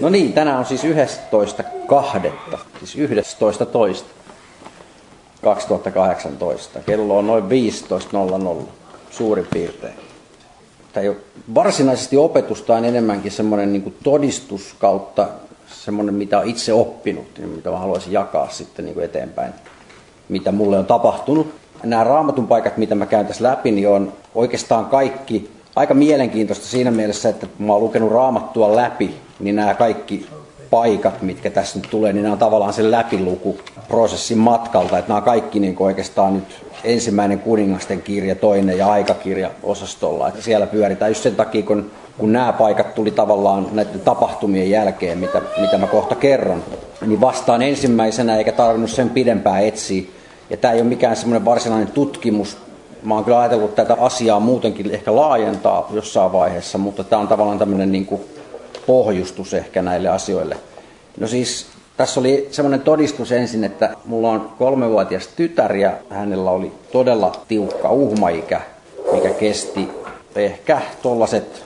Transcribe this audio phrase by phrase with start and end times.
[0.00, 2.58] No niin, tänään on siis 11.2.
[2.78, 3.66] Siis 11.
[3.66, 4.08] toista.
[5.42, 6.80] 2018.
[6.86, 7.44] Kello on noin
[8.58, 8.62] 15.00
[9.10, 9.94] suurin piirtein.
[10.92, 11.16] Tämä ei ole
[11.54, 15.28] varsinaisesti opetusta, on enemmänkin semmoinen niin todistus kautta
[15.66, 19.52] semmoinen, mitä olen itse oppinut, niin mitä mä haluaisin jakaa sitten niin kuin eteenpäin,
[20.28, 21.54] mitä mulle on tapahtunut.
[21.82, 26.90] Nämä raamatun paikat, mitä mä käyn tässä läpi, niin on oikeastaan kaikki aika mielenkiintoista siinä
[26.90, 29.14] mielessä, että mä oon lukenut raamattua läpi,
[29.44, 30.26] niin nämä kaikki
[30.70, 34.98] paikat, mitkä tässä nyt tulee, niin nämä on tavallaan sen läpilukuprosessin matkalta.
[34.98, 40.28] Että nämä on kaikki niin oikeastaan nyt ensimmäinen kuningasten kirja, toinen ja aikakirja osastolla.
[40.28, 45.18] Että siellä pyöritään just sen takia, kun, kun nämä paikat tuli tavallaan näiden tapahtumien jälkeen,
[45.18, 46.62] mitä, mitä mä kohta kerron,
[47.06, 50.02] niin vastaan ensimmäisenä eikä tarvinnut sen pidempään etsiä.
[50.50, 52.56] Ja tämä ei ole mikään semmoinen varsinainen tutkimus.
[53.02, 57.58] Mä oon kyllä ajatellut tätä asiaa muutenkin ehkä laajentaa jossain vaiheessa, mutta tämä on tavallaan
[57.58, 58.20] tämmöinen niin kuin
[58.86, 60.56] pohjustus ehkä näille asioille.
[61.20, 61.66] No siis
[61.96, 67.90] tässä oli semmoinen todistus ensin, että mulla on kolmevuotias tytär ja hänellä oli todella tiukka
[67.90, 68.60] uhmaikä,
[69.12, 69.88] mikä kesti
[70.36, 71.64] ehkä tollaset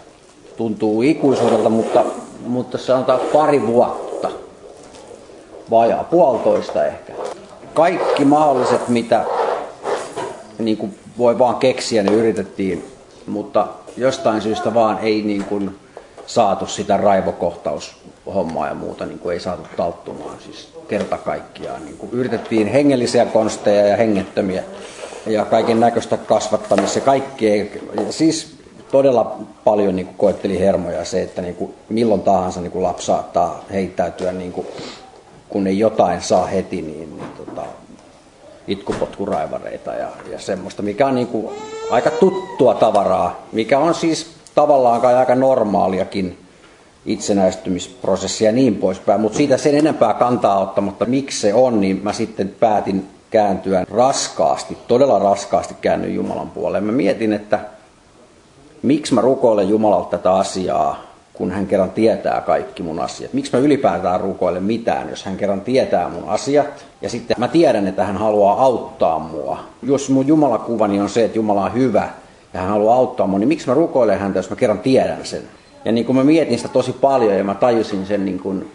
[0.57, 2.05] tuntuu ikuisuudelta, mutta,
[2.47, 4.31] mutta sanotaan pari vuotta,
[5.71, 7.13] vajaa puolitoista ehkä.
[7.75, 9.25] Kaikki mahdolliset, mitä
[10.59, 12.85] niin kuin voi vaan keksiä, ne yritettiin,
[13.27, 15.77] mutta jostain syystä vaan ei niin kuin,
[16.29, 21.85] saatu sitä raivokohtaushommaa ja muuta, niin kuin ei saatu talttumaan siis kerta kaikkiaan.
[21.85, 24.63] Niin kuin yritettiin hengellisiä konsteja ja hengettömiä
[25.27, 27.01] ja kaiken näköistä kasvattamista.
[27.01, 27.73] Kaikki
[28.11, 28.57] siis
[28.91, 33.07] todella paljon niin kuin koetteli hermoja se, että niin kuin milloin tahansa niin kuin lapsi
[33.07, 34.67] saattaa heittäytyä, niin kuin,
[35.49, 37.63] kun ei jotain saa heti, niin, niin tota,
[38.69, 41.49] itkupotkuraivareita ja, ja semmoista, mikä on niin kuin
[41.91, 46.39] aika tuttua tavaraa, mikä on siis tavallaan kai aika normaaliakin
[47.07, 52.13] itsenäistymisprosessia ja niin poispäin, mutta siitä sen enempää kantaa ottamatta, miksi se on, niin mä
[52.13, 56.85] sitten päätin kääntyä raskaasti, todella raskaasti käännyin Jumalan puoleen.
[56.85, 57.61] Mä mietin, että
[58.83, 61.03] miksi mä rukoilen Jumalalta tätä asiaa,
[61.33, 63.33] kun hän kerran tietää kaikki mun asiat.
[63.33, 66.87] Miksi mä ylipäätään rukoilen mitään, jos hän kerran tietää mun asiat.
[67.03, 69.59] Ja sitten mä tiedän, että hän haluaa auttaa mua.
[69.83, 72.09] Jos mun Jumalakuvani on se, että Jumala on hyvä,
[72.55, 75.43] ja hän haluaa auttaa mua, niin miksi mä rukoilen häntä, jos mä kerran tiedän sen?
[75.85, 78.71] Ja niin kuin mä mietin sitä tosi paljon ja mä tajusin sen, niin kuin,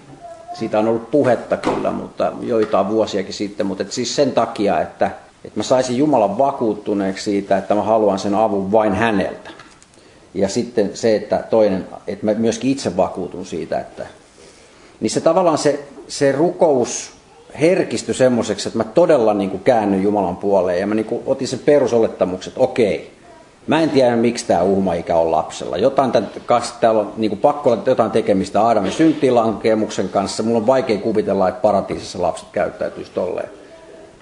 [0.54, 5.12] siitä on ollut puhetta kyllä, mutta joitain vuosiakin sitten, mutta et siis sen takia, että,
[5.46, 9.50] että mä saisin Jumalan vakuuttuneeksi siitä, että mä haluan sen avun vain häneltä.
[10.34, 14.06] Ja sitten se, että toinen, että mä myöskin itse vakuutun siitä, että
[15.00, 17.12] niin se tavallaan se, se rukous
[17.60, 21.48] herkistyi semmoiseksi, että mä todella niin kuin käännyin Jumalan puoleen ja mä niin kuin otin
[21.48, 23.12] sen perusolettamuksen, että okei,
[23.68, 25.78] Mä en tiedä, miksi tämä uhmaikä on lapsella.
[25.78, 26.30] Jotain tämän,
[26.80, 30.44] täällä on niin pakko olla jotain tekemistä Aadamin syntilankemuksen kanssa.
[30.44, 33.50] Mulla on vaikea kuvitella, että paratiisissa lapset käyttäytyisi tolleen.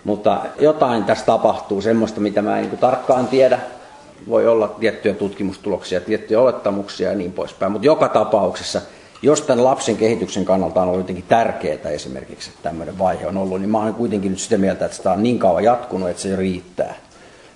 [0.04, 3.60] Mutta jotain tässä tapahtuu, semmoista, mitä mä en niin tarkkaan tiedä.
[4.30, 7.72] Voi olla tiettyjä tutkimustuloksia, tiettyjä olettamuksia ja niin poispäin.
[7.72, 8.82] Mutta joka tapauksessa,
[9.22, 13.60] jos tämän lapsen kehityksen kannalta on ollut jotenkin tärkeää esimerkiksi, että tämmöinen vaihe on ollut,
[13.60, 16.36] niin mä olen kuitenkin nyt sitä mieltä, että sitä on niin kauan jatkunut, että se
[16.36, 16.96] riittää.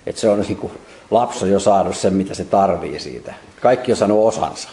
[0.06, 0.72] Että se on niin kuin,
[1.10, 3.34] lapsi on jo saanut sen, mitä se tarvii siitä.
[3.60, 4.68] Kaikki on saanut osansa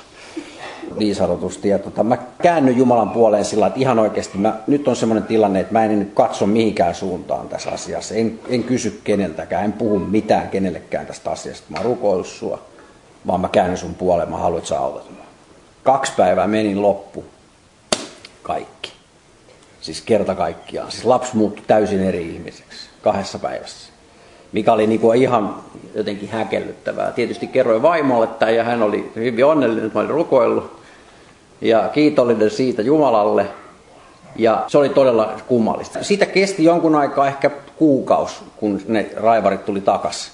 [0.97, 1.69] niin sanotusti.
[1.69, 5.59] Ja tota, mä käännyn Jumalan puoleen sillä että ihan oikeasti mä, nyt on semmoinen tilanne,
[5.59, 8.15] että mä en nyt katso mihinkään suuntaan tässä asiassa.
[8.15, 11.65] En, en kysy keneltäkään, en puhu mitään kenellekään tästä asiasta.
[11.69, 12.59] Mä oon sua,
[13.27, 15.25] vaan mä käännyn sun puoleen, mä haluan, että sä autat mua.
[15.83, 17.25] Kaksi päivää menin loppu.
[18.43, 18.93] Kaikki.
[19.81, 20.91] Siis kerta kaikkiaan.
[20.91, 23.92] Siis lapsi muuttui täysin eri ihmiseksi kahdessa päivässä
[24.53, 25.55] mikä oli niin kuin ihan
[25.95, 27.11] jotenkin häkellyttävää.
[27.11, 30.79] Tietysti kerroin vaimolle tämän ja hän oli hyvin onnellinen, että mä olin rukoillut
[31.61, 33.45] ja kiitollinen siitä Jumalalle.
[34.35, 36.03] Ja se oli todella kummallista.
[36.03, 40.31] Siitä kesti jonkun aikaa ehkä kuukaus, kun ne raivarit tuli takas.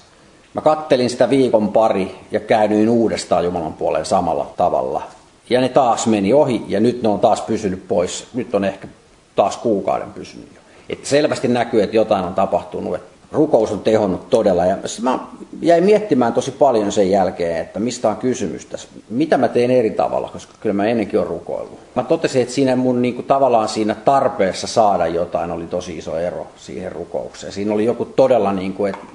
[0.54, 5.02] Mä kattelin sitä viikon pari ja käännyin uudestaan Jumalan puoleen samalla tavalla.
[5.50, 8.26] Ja ne taas meni ohi ja nyt ne on taas pysynyt pois.
[8.34, 8.88] Nyt on ehkä
[9.36, 10.60] taas kuukauden pysynyt jo.
[10.88, 12.94] Et selvästi näkyy, että jotain on tapahtunut.
[12.94, 14.66] Että rukous on tehonnut todella.
[14.66, 15.18] Ja mä
[15.62, 18.88] jäin miettimään tosi paljon sen jälkeen, että mistä on kysymys tässä.
[19.10, 21.78] Mitä mä teen eri tavalla, koska kyllä mä ennenkin olen rukoillut.
[21.94, 26.18] Mä totesin, että siinä mun niin kuin, tavallaan siinä tarpeessa saada jotain oli tosi iso
[26.18, 27.52] ero siihen rukoukseen.
[27.52, 29.06] Siinä oli joku todella, niin kuin, että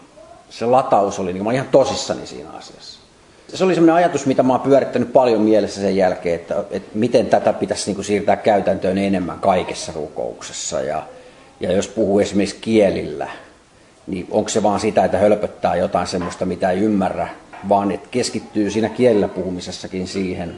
[0.50, 3.00] se lataus oli, niin mä olin ihan tosissani siinä asiassa.
[3.53, 7.25] Se oli sellainen ajatus, mitä mä oon pyörittänyt paljon mielessä sen jälkeen, että, että miten
[7.25, 10.81] tätä pitäisi niin kuin, siirtää käytäntöön enemmän kaikessa rukouksessa.
[10.81, 11.03] Ja,
[11.59, 13.27] ja jos puhuu esimerkiksi kielillä,
[14.07, 17.28] niin onko se vaan sitä, että hölpöttää jotain semmoista, mitä ei ymmärrä,
[17.69, 20.56] vaan että keskittyy siinä kielellä puhumisessakin siihen,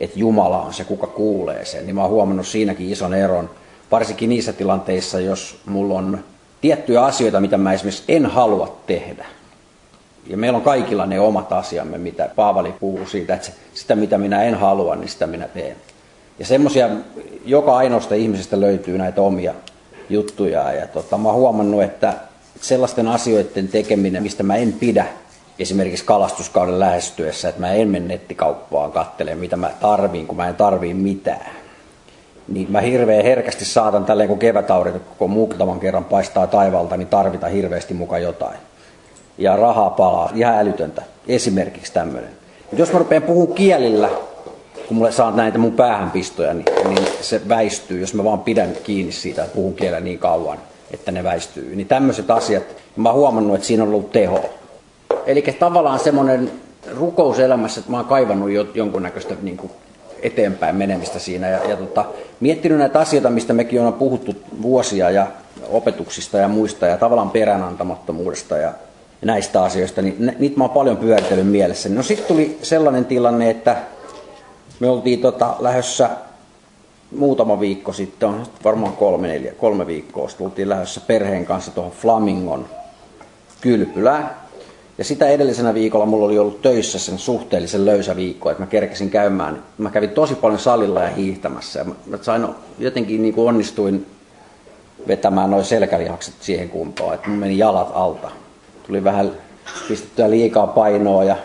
[0.00, 3.50] että Jumala on se, kuka kuulee sen, niin mä oon huomannut siinäkin ison eron.
[3.90, 6.24] Varsinkin niissä tilanteissa, jos mulla on
[6.60, 9.26] tiettyjä asioita, mitä mä esimerkiksi en halua tehdä.
[10.26, 14.42] Ja meillä on kaikilla ne omat asiamme, mitä Paavali puhuu siitä, että sitä mitä minä
[14.42, 15.76] en halua, niin sitä minä teen.
[16.38, 16.88] Ja semmoisia,
[17.44, 19.54] joka ainoasta ihmisestä löytyy näitä omia
[20.08, 20.72] juttuja.
[20.72, 22.14] Ja tota, mä oon huomannut, että
[22.60, 25.06] sellaisten asioiden tekeminen, mistä mä en pidä,
[25.58, 30.54] esimerkiksi kalastuskauden lähestyessä, että mä en mene nettikauppaan kattelemaan, mitä mä tarviin, kun mä en
[30.54, 31.52] tarvii mitään.
[32.48, 37.48] Niin mä hirveän herkästi saatan tälleen, kun kevätaurinko koko muutaman kerran paistaa taivalta, niin tarvita
[37.48, 38.56] hirveästi muka jotain.
[39.38, 41.02] Ja rahaa palaa, ihan älytöntä.
[41.28, 42.30] Esimerkiksi tämmöinen.
[42.72, 44.08] Jos mä rupean puhun kielillä,
[44.88, 49.12] kun mulle saat näitä mun päähänpistoja, niin, niin se väistyy, jos mä vaan pidän kiinni
[49.12, 50.58] siitä, että puhun kielellä niin kauan,
[50.92, 51.76] että ne väistyy.
[51.76, 52.62] Niin tämmöiset asiat,
[52.96, 54.40] mä oon huomannut, että siinä on ollut teho.
[55.26, 56.50] Eli tavallaan semmoinen
[56.90, 59.72] rukouselämässä, että mä oon kaivannut jo, jonkunnäköistä niin kuin
[60.22, 62.04] eteenpäin menemistä siinä ja, ja tota,
[62.40, 65.26] miettinyt näitä asioita, mistä mekin on puhuttu vuosia ja
[65.68, 68.72] opetuksista ja muista ja tavallaan peräänantamattomuudesta ja
[69.22, 71.88] näistä asioista, niin niitä mä oon paljon pyöritellyt mielessä.
[71.88, 73.76] No sitten tuli sellainen tilanne, että
[74.80, 76.10] me oltiin tota, lähdössä
[77.16, 81.92] muutama viikko sitten, on varmaan kolme, neljä, kolme viikkoa, sitten oltiin lähdössä perheen kanssa tuohon
[81.92, 82.66] Flamingon
[83.60, 84.30] kylpylään.
[84.98, 89.10] Ja sitä edellisenä viikolla mulla oli ollut töissä sen suhteellisen löysä viikko, että mä kerkesin
[89.10, 89.62] käymään.
[89.78, 92.46] Mä kävin tosi paljon salilla ja hiihtämässä ja mä sain
[92.78, 94.06] jotenkin niin kuin onnistuin
[95.08, 98.30] vetämään noin selkälihakset siihen kuntoon, että mun meni jalat alta.
[98.86, 99.30] Tuli vähän
[99.88, 101.36] pistettyä liikaa painoa ja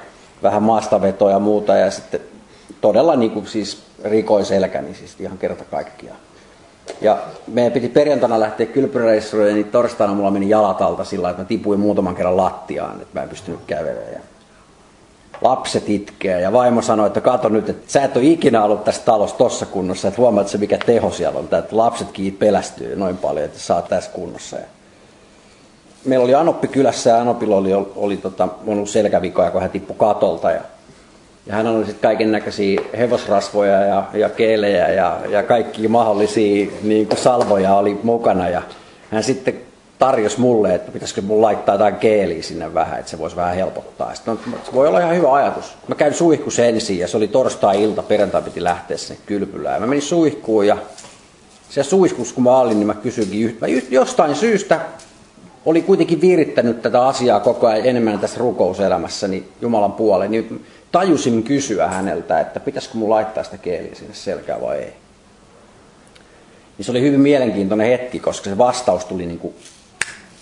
[0.43, 2.19] vähän maastavetoa ja muuta ja sitten
[2.81, 6.17] todella niin kuin siis rikoi selkäni siis ihan kerta kaikkiaan.
[7.01, 7.17] Ja
[7.47, 11.79] meidän piti perjantaina lähteä kylpyreissuille, niin torstaina mulla meni jalat alta sillä että mä tipuin
[11.79, 14.13] muutaman kerran lattiaan, että mä en pystynyt kävelemään.
[14.13, 14.19] Ja
[15.41, 19.01] lapset itkee ja vaimo sanoi, että kato nyt, että sä et ole ikinä ollut tässä
[19.05, 23.45] talossa tossa kunnossa, että huomaat se mikä teho siellä on, että lapsetkin pelästyy noin paljon,
[23.45, 24.57] että sä oot tässä kunnossa.
[24.57, 24.65] Ja
[26.05, 29.95] meillä oli Anoppi kylässä ja Anopilla oli, oli, oli tota, ollut selkävikoja, kun hän tippui
[29.99, 30.61] katolta ja
[31.47, 37.07] ja hän oli sitten kaiken näköisiä hevosrasvoja ja, ja keelejä ja, ja kaikki mahdollisia niin
[37.07, 38.49] kuin salvoja oli mukana.
[38.49, 38.61] Ja
[39.11, 39.53] hän sitten
[39.99, 44.15] tarjosi mulle, että pitäisikö mun laittaa jotain keeliä sinne vähän, että se voisi vähän helpottaa.
[44.15, 45.73] Sitten on, se voi olla ihan hyvä ajatus.
[45.87, 49.81] Mä käyn suihkus ensin ja se oli torstai-ilta, perjantai piti lähteä sinne kylpylään.
[49.81, 50.77] Mä menin suihkuun ja
[51.69, 54.79] se suihkus kun mä olin, niin mä kysyinkin mä jostain syystä
[55.67, 60.31] oli kuitenkin virittänyt tätä asiaa koko ajan enemmän tässä rukouselämässäni Jumalan puoleen.
[60.31, 64.93] Niin tajusin kysyä häneltä, että pitäisikö mun laittaa sitä keeliä sinne selkään vai ei.
[66.77, 69.55] Niin se oli hyvin mielenkiintoinen hetki, koska se vastaus tuli niin kuin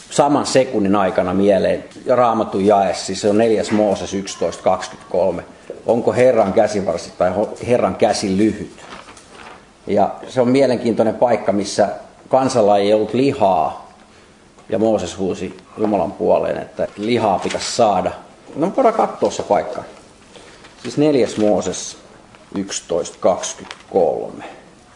[0.10, 1.84] saman sekunnin aikana mieleen.
[2.06, 3.64] Ja raamattu jae, siis se on 4.
[3.72, 5.42] Mooses 11.23.
[5.86, 7.32] Onko Herran käsivarsi tai
[7.68, 8.78] Herran käsi lyhyt?
[9.88, 11.90] Ja se on mielenkiintoinen paikka, missä
[12.30, 13.92] kansalla ei ollut lihaa.
[14.70, 18.12] Ja Mooses huusi Jumalan puoleen, että lihaa pitäisi saada.
[18.56, 19.84] No voidaan katsoa se paikka.
[20.86, 21.98] Siis neljäs Mooses
[22.58, 22.62] 11.23.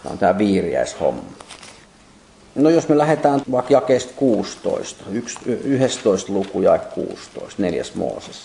[0.04, 1.22] Tämä on tämä viiriäishomma.
[2.56, 5.04] No jos me lähdetään vaikka jakeesta 16,
[5.64, 8.42] 11 luku ja 16, neljäs Mooses.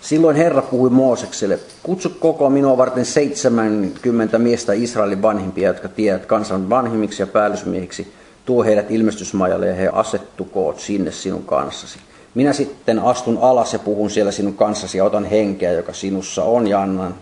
[0.00, 6.70] Silloin Herra puhui Moosekselle, kutsu koko minua varten 70 miestä Israelin vanhimpia, jotka tiedät kansan
[6.70, 8.12] vanhimmiksi ja päällysmiehiksi.
[8.44, 11.98] Tuo heidät ilmestysmajalle ja he asettukoot sinne sinun kanssasi.
[12.34, 16.66] Minä sitten astun alas ja puhun siellä sinun kanssasi ja otan henkeä, joka sinussa on
[16.66, 17.14] ja annan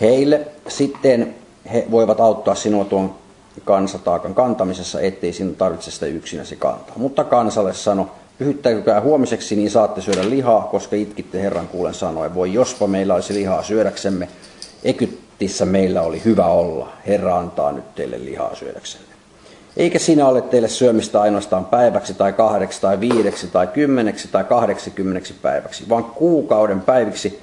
[0.00, 0.46] heille.
[0.68, 1.34] Sitten
[1.72, 3.14] he voivat auttaa sinua tuon
[3.64, 6.94] kansataakan kantamisessa, ettei sinun tarvitse sitä yksinäsi kantaa.
[6.96, 12.34] Mutta kansalle sano, pyhyttäkää huomiseksi, niin saatte syödä lihaa, koska itkitte Herran kuulen sanoen.
[12.34, 14.28] Voi jospa meillä olisi lihaa syödäksemme,
[14.84, 16.92] Egyptissä meillä oli hyvä olla.
[17.06, 19.09] Herra antaa nyt teille lihaa syödäksenne.
[19.76, 25.34] Eikä sinä ole teille syömistä ainoastaan päiväksi tai kahdeksi tai viideksi tai kymmeneksi tai kahdeksikymmeneksi
[25.42, 27.40] päiväksi, vaan kuukauden päiviksi,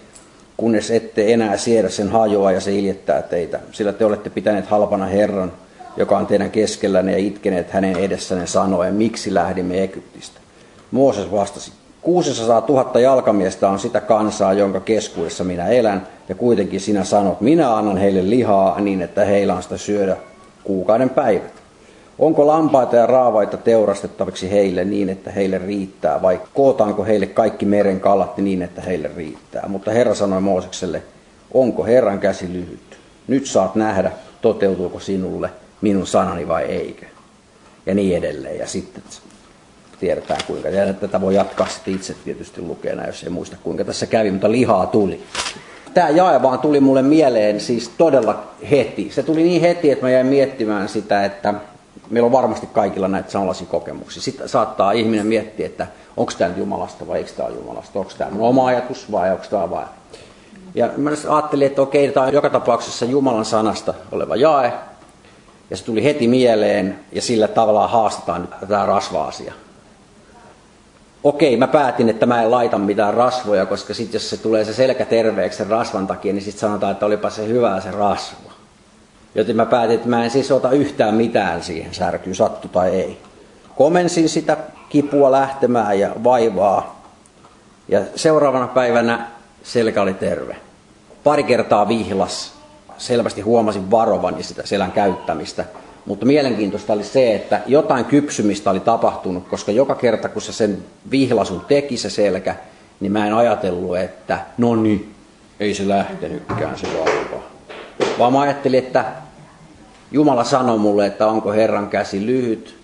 [0.57, 3.59] kunnes ette enää siedä sen hajoa ja se iljettää teitä.
[3.71, 5.53] Sillä te olette pitäneet halpana Herran,
[5.97, 10.39] joka on teidän keskellänne ja itkeneet hänen edessänne sanoen, miksi lähdimme Egyptistä.
[10.91, 17.03] Mooses vastasi, 600 000 jalkamiestä on sitä kansaa, jonka keskuudessa minä elän, ja kuitenkin sinä
[17.03, 20.17] sanot, minä annan heille lihaa niin, että heillä on sitä syödä
[20.63, 21.66] kuukauden päivät.
[22.19, 27.99] Onko lampaita ja raavaita teurastettaviksi heille niin, että heille riittää, vai kootaanko heille kaikki meren
[27.99, 29.65] kalat niin, että heille riittää?
[29.67, 31.03] Mutta Herra sanoi Moosekselle,
[31.53, 32.97] onko Herran käsi lyhyt?
[33.27, 35.49] Nyt saat nähdä, toteutuuko sinulle
[35.81, 37.05] minun sanani vai eikö.
[37.85, 38.57] Ja niin edelleen.
[38.59, 39.03] Ja sitten
[39.99, 40.69] tiedetään kuinka.
[40.69, 44.51] Ja tätä voi jatkaa sitten itse tietysti lukeena, jos ei muista kuinka tässä kävi, mutta
[44.51, 45.23] lihaa tuli.
[45.93, 49.11] tämä jae vaan tuli mulle mieleen siis todella heti.
[49.11, 51.53] Se tuli niin heti, että mä jäin miettimään sitä, että
[52.09, 54.21] meillä on varmasti kaikilla näitä samanlaisia kokemuksia.
[54.21, 55.87] Sitten saattaa ihminen miettiä, että
[56.17, 59.69] onko tämä Jumalasta vai eikö tämä ole Jumalasta, onko tämä oma ajatus vai onko tämä
[59.69, 59.87] vain.
[60.75, 64.73] Ja mä ajattelin, että okei, tämä on joka tapauksessa Jumalan sanasta oleva jae,
[65.69, 69.53] ja se tuli heti mieleen, ja sillä tavalla haastetaan nyt tämä rasva-asia.
[71.23, 74.73] Okei, mä päätin, että mä en laita mitään rasvoja, koska sitten jos se tulee se
[74.73, 78.46] selkä terveeksi sen rasvan takia, niin sitten sanotaan, että olipa se hyvää se rasva.
[79.35, 83.17] Joten mä päätin, että mä en siis ota yhtään mitään siihen särkyyn, sattu tai ei.
[83.75, 84.57] Komensin sitä
[84.89, 87.01] kipua lähtemään ja vaivaa.
[87.87, 89.27] Ja seuraavana päivänä
[89.63, 90.55] selkä oli terve.
[91.23, 92.53] Pari kertaa vihlas.
[92.97, 95.65] Selvästi huomasin varovani sitä selän käyttämistä.
[96.05, 100.77] Mutta mielenkiintoista oli se, että jotain kypsymistä oli tapahtunut, koska joka kerta kun se sen
[101.11, 102.55] vihlasun teki se selkä,
[102.99, 105.13] niin mä en ajatellut, että no niin,
[105.59, 107.16] ei se lähtenytkään se vauva.
[108.19, 109.05] Vaan mä ajattelin, että
[110.11, 112.75] Jumala sanoi mulle, että onko Herran käsi lyhyt,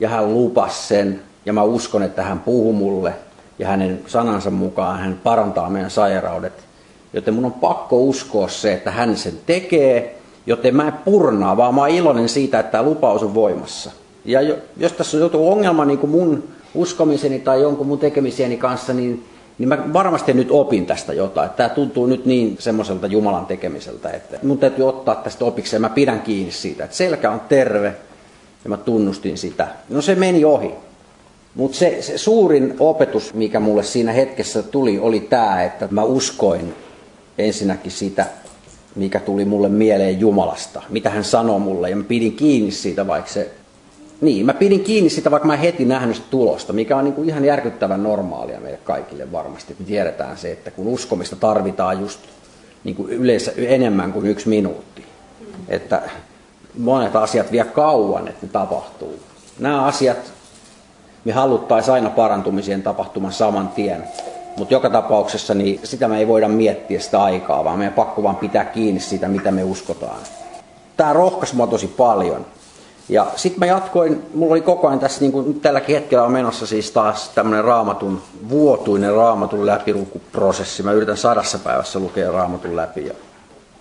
[0.00, 3.12] ja hän lupasi sen, ja mä uskon, että hän puhuu mulle,
[3.58, 6.52] ja hänen sanansa mukaan hän parantaa meidän sairaudet.
[7.12, 11.74] Joten mun on pakko uskoa se, että hän sen tekee, joten mä en purnaa, vaan
[11.74, 13.90] mä oon iloinen siitä, että tämä lupaus on voimassa.
[14.24, 14.40] Ja
[14.76, 19.24] jos tässä on joku ongelma niin kuin mun uskomiseni tai jonkun mun tekemisieni kanssa, niin,
[19.58, 21.50] niin mä varmasti nyt opin tästä jotain.
[21.50, 25.88] Tämä tuntuu nyt niin semmoiselta Jumalan tekemiseltä, että mun täytyy ottaa tästä opiksi ja mä
[25.88, 27.94] pidän kiinni siitä, että selkä on terve
[28.64, 29.68] ja mä tunnustin sitä.
[29.88, 30.70] No se meni ohi.
[31.54, 36.74] Mutta se, se suurin opetus, mikä mulle siinä hetkessä tuli, oli tämä, että mä uskoin
[37.38, 38.26] ensinnäkin sitä
[38.98, 43.30] mikä tuli mulle mieleen Jumalasta, mitä hän sanoi mulle, ja mä pidin kiinni siitä, vaikka
[43.30, 43.50] se...
[44.20, 47.28] Niin, mä pidin kiinni siitä, vaikka mä heti nähnyt sitä tulosta, mikä on niin kuin
[47.28, 49.76] ihan järkyttävän normaalia meille kaikille varmasti.
[49.78, 52.20] Me tiedetään se, että kun uskomista tarvitaan just
[52.84, 55.04] niin kuin yleensä enemmän kuin yksi minuutti.
[55.68, 56.02] Että
[56.78, 59.18] monet asiat vie kauan, että ne tapahtuu.
[59.58, 60.32] Nämä asiat
[61.24, 64.04] me haluttaisiin aina parantumisien tapahtuman saman tien.
[64.56, 68.36] Mutta joka tapauksessa niin sitä me ei voida miettiä sitä aikaa, vaan meidän pakko vaan
[68.36, 70.20] pitää kiinni siitä, mitä me uskotaan.
[70.96, 72.46] Tämä rohkaisi mua tosi paljon.
[73.08, 76.66] Ja sitten mä jatkoin, mulla oli koko ajan tässä, niin kuin tälläkin hetkellä on menossa
[76.66, 80.82] siis taas tämmöinen raamatun, vuotuinen raamatun läpilukuprosessi.
[80.82, 83.06] Mä yritän sadassa päivässä lukea raamatun läpi.
[83.06, 83.14] Ja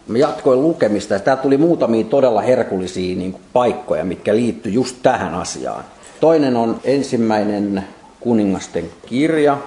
[0.07, 4.96] mä jatkoin lukemista ja tää tuli muutamia todella herkullisia niin kuin paikkoja, mitkä liittyy just
[5.03, 5.84] tähän asiaan.
[6.19, 7.88] Toinen on ensimmäinen
[8.19, 9.57] kuningasten kirja,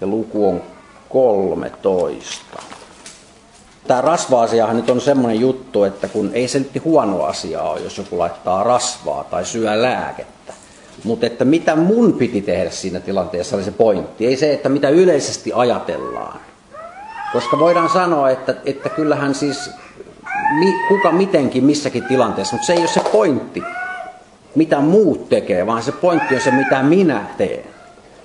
[0.00, 0.62] ja luku on
[1.08, 2.62] 13.
[3.86, 7.98] Tämä rasva-asiahan nyt on semmoinen juttu, että kun ei se nyt huono asia ole, jos
[7.98, 10.52] joku laittaa rasvaa tai syö lääkettä.
[11.04, 14.26] Mutta että mitä mun piti tehdä siinä tilanteessa oli se pointti.
[14.26, 16.40] Ei se, että mitä yleisesti ajatellaan.
[17.32, 19.70] Koska voidaan sanoa, että, että kyllähän siis
[20.88, 23.62] kuka mitenkin missäkin tilanteessa, mutta se ei ole se pointti,
[24.54, 27.71] mitä muut tekee, vaan se pointti on se, mitä minä teen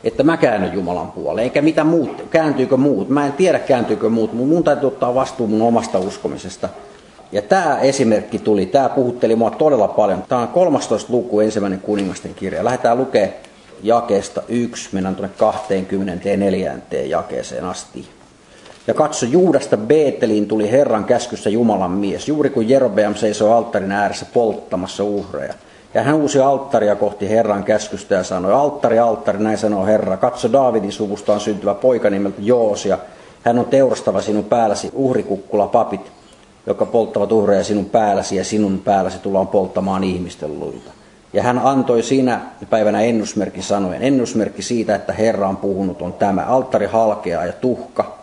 [0.04, 3.10] että mä käännyn Jumalan puoleen, eikä mitä muut, kääntyykö muut.
[3.10, 6.70] Mä en tiedä kääntyykö muut, mutta mun täytyy ottaa vastuu mun omasta uskomisesta.
[7.32, 10.24] Ja tämä esimerkki tuli, tämä puhutteli mua todella paljon.
[10.30, 12.66] Tämä on 13 luku, ensimmäinen kuningasten kirja.
[12.66, 13.34] Lähdetään lukemaan
[13.84, 16.78] jakeesta 1, mennään tuonne 24.
[17.06, 18.08] jakeeseen asti.
[18.88, 24.26] Ja katso, Juudasta Beeteliin tuli Herran käskyssä Jumalan mies, juuri kun Jerobeam seisoi alttarin ääressä
[24.34, 25.54] polttamassa uhreja.
[25.94, 30.52] Ja hän uusi alttaria kohti Herran käskystä ja sanoi, alttari, alttari, näin sanoo Herra, katso
[30.52, 32.98] Daavidin suvustaan syntyvä poika nimeltä Joosia.
[33.44, 36.12] Hän on teurastava sinun päälläsi uhrikukkula papit,
[36.66, 40.92] jotka polttavat uhreja sinun päälläsi ja sinun päälläsi tullaan polttamaan ihmisten luita.
[41.34, 46.42] Ja hän antoi siinä päivänä ennusmerkki sanoen, ennusmerkki siitä, että Herra on puhunut on tämä.
[46.42, 48.18] Alttari halkeaa ja tuhka,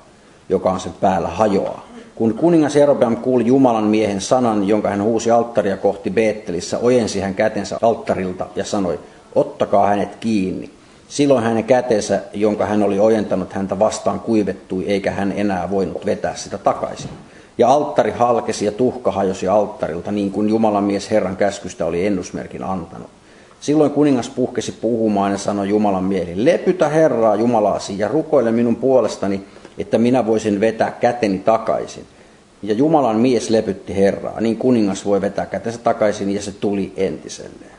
[0.49, 1.94] joka on sen päällä, hajoaa.
[2.15, 7.35] Kun kuningas Jerobeam kuuli Jumalan miehen sanan, jonka hän huusi alttaria kohti Beettelissä, ojensi hän
[7.35, 9.01] kätensä alttarilta ja sanoi,
[9.35, 10.71] ottakaa hänet kiinni.
[11.09, 16.37] Silloin hänen kätensä, jonka hän oli ojentanut häntä vastaan, kuivettui, eikä hän enää voinut vetää
[16.37, 17.11] sitä takaisin.
[17.59, 22.65] Ja alttari halkesi ja tuhka hajosi alttarilta, niin kuin Jumalan mies Herran käskystä oli ennusmerkin
[22.65, 23.11] antanut.
[23.61, 29.45] Silloin kuningas puhkesi puhumaan ja sanoi Jumalan mieli, lepytä Herraa Jumalaasi ja rukoile minun puolestani,
[29.79, 32.05] että minä voisin vetää käteni takaisin.
[32.63, 37.75] Ja Jumalan mies lepytti Herraa, niin kuningas voi vetää kätensä takaisin ja se tuli entiselleen.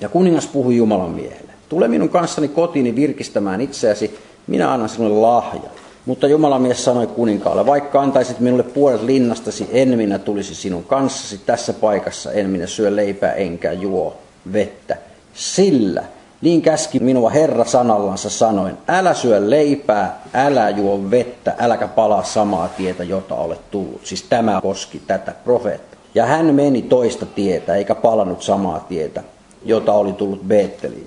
[0.00, 5.70] Ja kuningas puhui Jumalan miehelle, tule minun kanssani kotiini virkistämään itseäsi, minä annan sinulle lahja.
[6.06, 11.40] Mutta Jumalan mies sanoi kuninkaalle, vaikka antaisit minulle puolet linnastasi, en minä tulisi sinun kanssasi
[11.46, 14.16] tässä paikassa, en minä syö leipää enkä juo
[14.52, 14.96] vettä.
[15.34, 16.04] Sillä
[16.42, 22.68] Niin käski minua Herra sanallansa sanoen, älä syö leipää, älä juo vettä, äläkä palaa samaa
[22.68, 24.06] tietä, jota olet tullut.
[24.06, 25.96] Siis tämä koski tätä profeetta.
[26.14, 29.22] Ja hän meni toista tietä, eikä palannut samaa tietä,
[29.64, 31.06] jota oli tullut Beetteliin.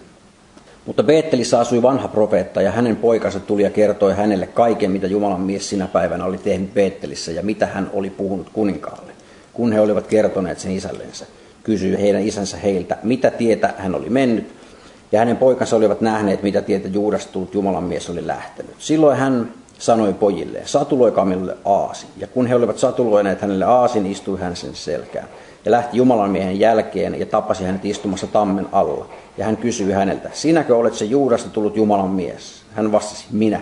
[0.85, 5.41] Mutta Beettelissä asui vanha profeetta ja hänen poikansa tuli ja kertoi hänelle kaiken, mitä Jumalan
[5.41, 9.11] mies sinä päivänä oli tehnyt Beettelissä ja mitä hän oli puhunut kuninkaalle.
[9.53, 11.25] Kun he olivat kertoneet sen isällensä,
[11.63, 14.64] kysyi heidän isänsä heiltä, mitä tietä hän oli mennyt.
[15.11, 18.75] Ja hänen poikansa olivat nähneet, mitä tietä Juudasta tullut Jumalan mies oli lähtenyt.
[18.79, 22.05] Silloin hän sanoi pojilleen, satuloikaa minulle aasi.
[22.17, 25.27] Ja kun he olivat satuloineet hänelle aasin, istui hän sen selkään.
[25.65, 29.05] Ja lähti Jumalan miehen jälkeen ja tapasi hänet istumassa tammen alla.
[29.37, 32.61] Ja hän kysyi häneltä, sinäkö olet se Juudasta tullut Jumalan mies?
[32.73, 33.61] Hän vastasi, minä.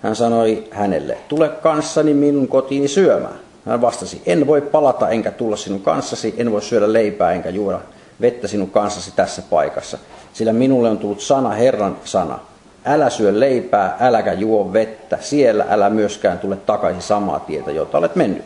[0.00, 3.34] Hän sanoi hänelle, tule kanssani minun kotiini syömään.
[3.66, 7.80] Hän vastasi, en voi palata enkä tulla sinun kanssasi, en voi syödä leipää enkä juoda
[8.20, 9.98] vettä sinun kanssasi tässä paikassa.
[10.34, 12.38] Sillä minulle on tullut sana, Herran sana.
[12.84, 18.16] Älä syö leipää, äläkä juo vettä, siellä älä myöskään tule takaisin samaa tietä, jota olet
[18.16, 18.44] mennyt.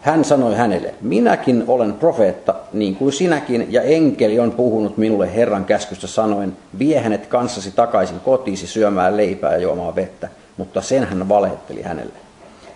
[0.00, 5.64] Hän sanoi hänelle, minäkin olen profeetta, niin kuin sinäkin, ja enkeli on puhunut minulle Herran
[5.64, 11.28] käskystä sanoen, vie hänet kanssasi takaisin kotiisi syömään leipää ja juomaan vettä, mutta sen hän
[11.28, 12.12] valehteli hänelle.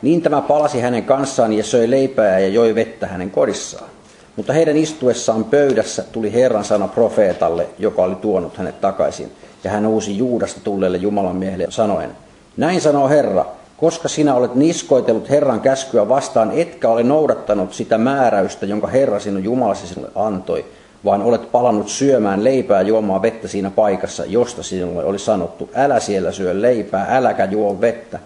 [0.02, 3.93] Niin tämä palasi hänen kanssaan ja söi leipää ja joi vettä hänen kodissaan.
[4.36, 9.32] Mutta heidän istuessaan pöydässä tuli Herran sana profeetalle, joka oli tuonut hänet takaisin,
[9.64, 12.10] ja hän uusi Juudasta tulleelle Jumalan miehelle sanoen,
[12.56, 18.66] näin sanoo Herra, koska sinä olet niskoitellut Herran käskyä vastaan, etkä ole noudattanut sitä määräystä,
[18.66, 20.64] jonka Herra sinun Jumalasi sinulle antoi,
[21.04, 26.32] vaan olet palannut syömään leipää juomaan vettä siinä paikassa, josta sinulle oli sanottu, älä siellä
[26.32, 28.18] syö leipää, äläkä juo vettä,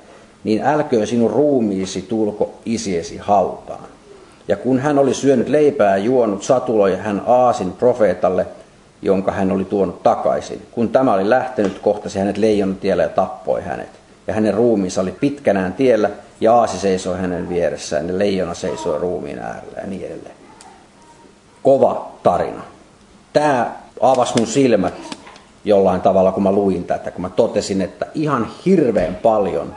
[0.44, 3.97] niin älköön sinun ruumiisi tulko isiesi hautaan.
[4.48, 8.46] Ja kun hän oli syönyt leipää ja juonut satuloi, hän aasin profeetalle,
[9.02, 10.62] jonka hän oli tuonut takaisin.
[10.70, 13.88] Kun tämä oli lähtenyt, kohtasi hänet leijon tiellä ja tappoi hänet.
[14.26, 19.38] Ja hänen ruumiinsa oli pitkänään tiellä, ja aasi seisoi hänen vieressään, ja leijona seisoi ruumiin
[19.38, 20.34] äärellä ja niin edelleen.
[21.62, 22.62] Kova tarina.
[23.32, 24.94] Tämä avasi mun silmät
[25.64, 29.74] jollain tavalla, kun mä luin tätä, kun mä totesin, että ihan hirveän paljon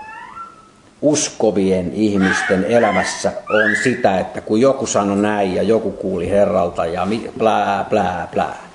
[1.01, 7.07] uskovien ihmisten elämässä on sitä, että kun joku sanoi näin ja joku kuuli Herralta ja
[7.37, 8.71] plää, plää, plää.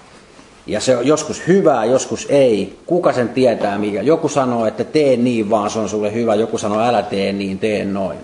[0.66, 2.78] Ja se on joskus hyvää, joskus ei.
[2.86, 4.02] Kuka sen tietää mikä?
[4.02, 6.34] Joku sanoo, että tee niin vaan, se on sulle hyvä.
[6.34, 8.18] Joku sanoo, älä tee niin, tee noin.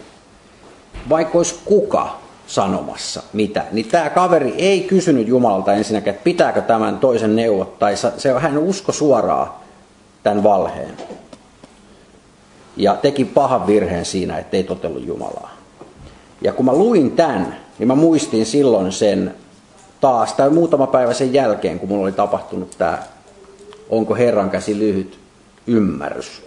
[1.09, 6.99] Vaikka olisi kuka sanomassa mitä, niin tämä kaveri ei kysynyt Jumalalta ensinnäkään, että pitääkö tämän
[6.99, 7.97] toisen neuvottaa.
[8.17, 9.51] Se, hän usko suoraan
[10.23, 10.97] tämän valheen
[12.77, 15.57] ja teki pahan virheen siinä, että ei totellut Jumalaa.
[16.43, 19.35] Ja kun mä luin tämän, niin mä muistin silloin sen
[20.01, 22.99] taas, tai muutama päivä sen jälkeen, kun mulla oli tapahtunut tämä
[23.91, 25.19] onko Herran käsi lyhyt
[25.67, 26.43] ymmärrys.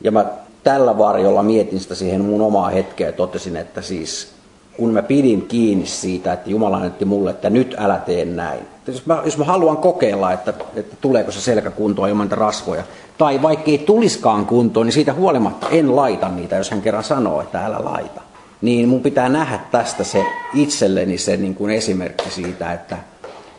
[0.00, 0.24] Ja mä
[0.62, 4.37] tällä varjolla mietin sitä siihen mun omaa hetkeä ja totesin, että siis
[4.78, 8.60] kun mä pidin kiinni siitä, että Jumala annetti mulle, että nyt älä tee näin.
[8.86, 12.82] Jos mä, jos mä haluan kokeilla, että, että tuleeko se selkä kuntoon ilman rasvoja,
[13.18, 17.40] tai vaikka ei tuliskaan kuntoon, niin siitä huolimatta en laita niitä, jos hän kerran sanoo,
[17.40, 18.20] että älä laita.
[18.62, 22.96] Niin mun pitää nähdä tästä se itselleni se niin kuin esimerkki siitä, että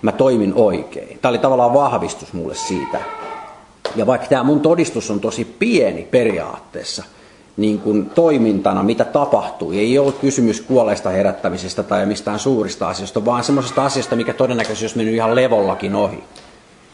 [0.01, 1.19] mä toimin oikein.
[1.21, 2.97] Tämä oli tavallaan vahvistus mulle siitä.
[3.95, 7.03] Ja vaikka tämä mun todistus on tosi pieni periaatteessa,
[7.59, 9.79] niin kuin toimintana, mitä tapahtui.
[9.79, 14.97] Ei ollut kysymys kuolleista herättämisestä tai mistään suurista asioista, vaan semmoisesta asiasta, mikä todennäköisesti olisi
[14.97, 16.23] mennyt ihan levollakin ohi.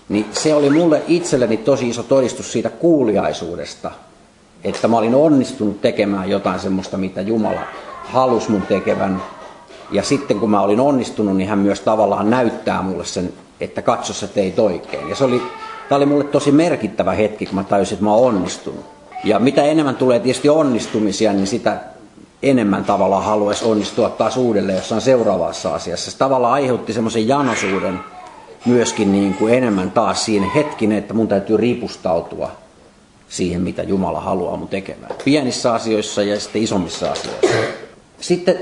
[0.09, 3.91] Niin se oli mulle itselleni tosi iso todistus siitä kuuliaisuudesta,
[4.63, 7.61] että mä olin onnistunut tekemään jotain semmoista, mitä Jumala
[8.03, 9.21] halusi mun tekevän.
[9.91, 14.13] Ja sitten kun mä olin onnistunut, niin hän myös tavallaan näyttää mulle sen, että katso
[14.13, 15.09] sä teit oikein.
[15.09, 15.41] Ja se oli,
[15.89, 18.94] tämä oli mulle tosi merkittävä hetki, kun mä tajusin, että mä oon onnistunut.
[19.25, 21.77] Ja mitä enemmän tulee tietysti onnistumisia, niin sitä
[22.43, 26.11] enemmän tavallaan haluaisi onnistua taas uudelleen jossain seuraavassa asiassa.
[26.11, 27.99] Se tavallaan aiheutti semmoisen janosuuden
[28.65, 32.51] myöskin niin kuin enemmän taas siinä hetkinen, että mun täytyy ripustautua
[33.29, 35.11] siihen, mitä Jumala haluaa mun tekemään.
[35.25, 37.47] Pienissä asioissa ja sitten isommissa asioissa.
[38.19, 38.59] Sitten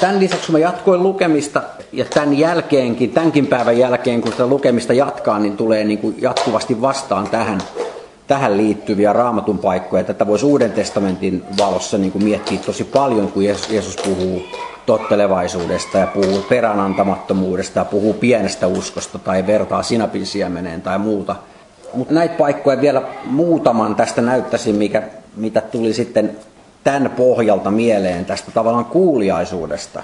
[0.00, 4.92] tämän lisäksi, kun mä jatkoin lukemista ja tämän jälkeenkin, tämänkin päivän jälkeen, kun sitä lukemista
[4.92, 7.60] jatkaa, niin tulee niin kuin jatkuvasti vastaan tähän
[8.26, 10.04] tähän liittyviä raamatun paikkoja.
[10.04, 14.42] Tätä voisi Uuden testamentin valossa niin kuin miettiä tosi paljon, kun Jeesus puhuu
[14.86, 21.36] tottelevaisuudesta ja puhuu peränantamattomuudesta ja puhuu pienestä uskosta tai vertaa sinapin siemeneen tai muuta.
[21.94, 25.02] Mutta näitä paikkoja vielä muutaman tästä näyttäisin, mikä,
[25.36, 26.36] mitä tuli sitten
[26.84, 30.02] tämän pohjalta mieleen tästä tavallaan kuuliaisuudesta.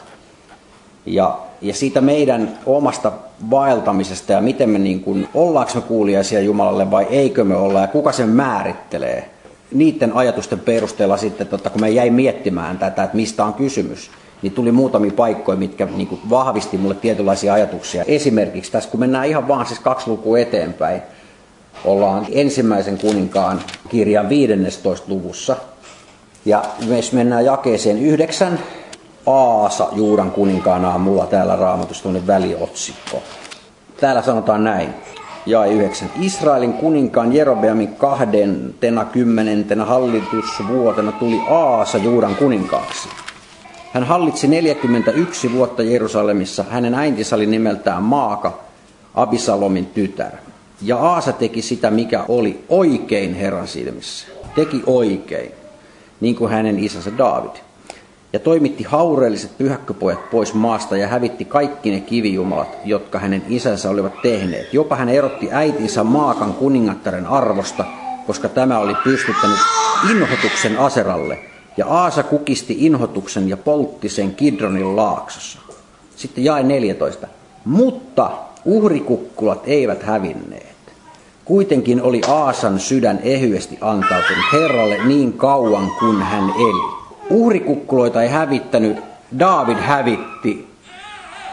[1.06, 3.12] Ja ja siitä meidän omasta
[3.50, 7.86] vaeltamisesta ja miten me niin kuin, ollaanko me kuuliaisia Jumalalle vai eikö me olla ja
[7.86, 9.30] kuka sen määrittelee.
[9.72, 14.10] Niiden ajatusten perusteella sitten, että kun me jäin miettimään tätä, että mistä on kysymys,
[14.42, 18.04] niin tuli muutamia paikkoja, mitkä niin kuin vahvisti mulle tietynlaisia ajatuksia.
[18.06, 21.02] Esimerkiksi tässä, kun mennään ihan vaan siis kaksi lukua eteenpäin,
[21.84, 25.06] ollaan ensimmäisen kuninkaan kirjan 15.
[25.08, 25.56] luvussa.
[26.44, 28.58] Ja jos mennään jakeeseen yhdeksän,
[29.26, 33.22] Aasa Juudan kuninkaana on mulla täällä raamatussa tuonne väliotsikko.
[34.00, 34.94] Täällä sanotaan näin.
[35.46, 36.11] Ja yhdeksän.
[36.20, 43.09] Israelin kuninkaan Jerobeamin kahdentena kymmenentenä hallitusvuotena tuli Aasa Juudan kuninkaaksi.
[43.92, 46.64] Hän hallitsi 41 vuotta Jerusalemissa.
[46.70, 48.59] Hänen äintinsä oli nimeltään Maaka,
[49.14, 50.33] Abisalomin tytär.
[50.83, 54.26] Ja Aasa teki sitä, mikä oli oikein Herran silmissä.
[54.54, 55.52] Teki oikein,
[56.20, 57.69] niin kuin hänen isänsä Daavid
[58.33, 64.23] ja toimitti haureelliset pyhäkköpojat pois maasta ja hävitti kaikki ne kivijumalat, jotka hänen isänsä olivat
[64.23, 64.75] tehneet.
[64.75, 67.85] Jopa hän erotti äitinsä Maakan kuningattaren arvosta,
[68.27, 69.59] koska tämä oli pystyttänyt
[70.11, 71.38] inhotuksen aseralle.
[71.77, 75.59] Ja Aasa kukisti inhotuksen ja poltti sen Kidronin laaksossa.
[76.16, 77.27] Sitten jae 14.
[77.64, 78.31] Mutta
[78.64, 80.77] uhrikukkulat eivät hävinneet.
[81.45, 86.99] Kuitenkin oli Aasan sydän ehyesti antautunut Herralle niin kauan kuin hän eli.
[87.31, 88.97] Uhrikukkuloita ei hävittänyt,
[89.38, 90.71] David hävitti,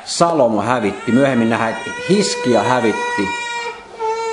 [0.05, 1.75] Salomo hävitti, myöhemmin nähdään
[2.09, 3.27] Hiskia hävitti.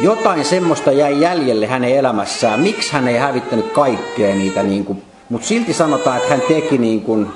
[0.01, 2.61] Jotain semmoista jäi jäljelle hänen elämässään.
[2.61, 7.01] Miksi hän ei hävittänyt kaikkea niitä, niin kuin, mutta silti sanotaan, että hän teki niin
[7.03, 7.29] kuin,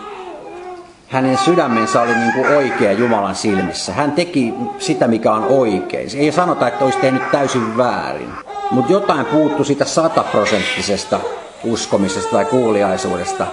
[1.09, 3.93] hänen sydämensä oli niin kuin oikea Jumalan silmissä.
[3.93, 6.09] Hän teki sitä, mikä on oikein.
[6.17, 8.31] Ei sanota, että olisi tehnyt täysin väärin.
[8.71, 11.21] Mutta jotain puuttu sitä sataprosenttisesta
[11.65, 13.47] uskomisesta tai kuuliaisuudesta.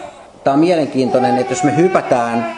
[0.45, 2.57] Tämä on mielenkiintoinen, että jos me hypätään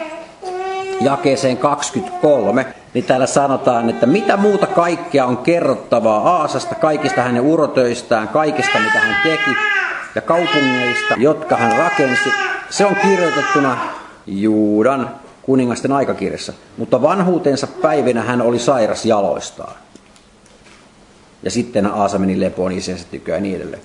[1.00, 8.28] jakeeseen 23, niin täällä sanotaan, että mitä muuta kaikkea on kerrottavaa Aasasta, kaikista hänen urotöistään,
[8.28, 9.50] kaikista mitä hän teki
[10.14, 12.30] ja kaupungeista, jotka hän rakensi.
[12.70, 13.78] Se on kirjoitettuna
[14.26, 15.10] Juudan
[15.42, 19.74] kuningasten aikakirjassa, mutta vanhuutensa päivinä hän oli sairas jaloistaan.
[21.42, 23.82] Ja sitten Aasa meni lepoon isänsä tykö ja niin edelleen.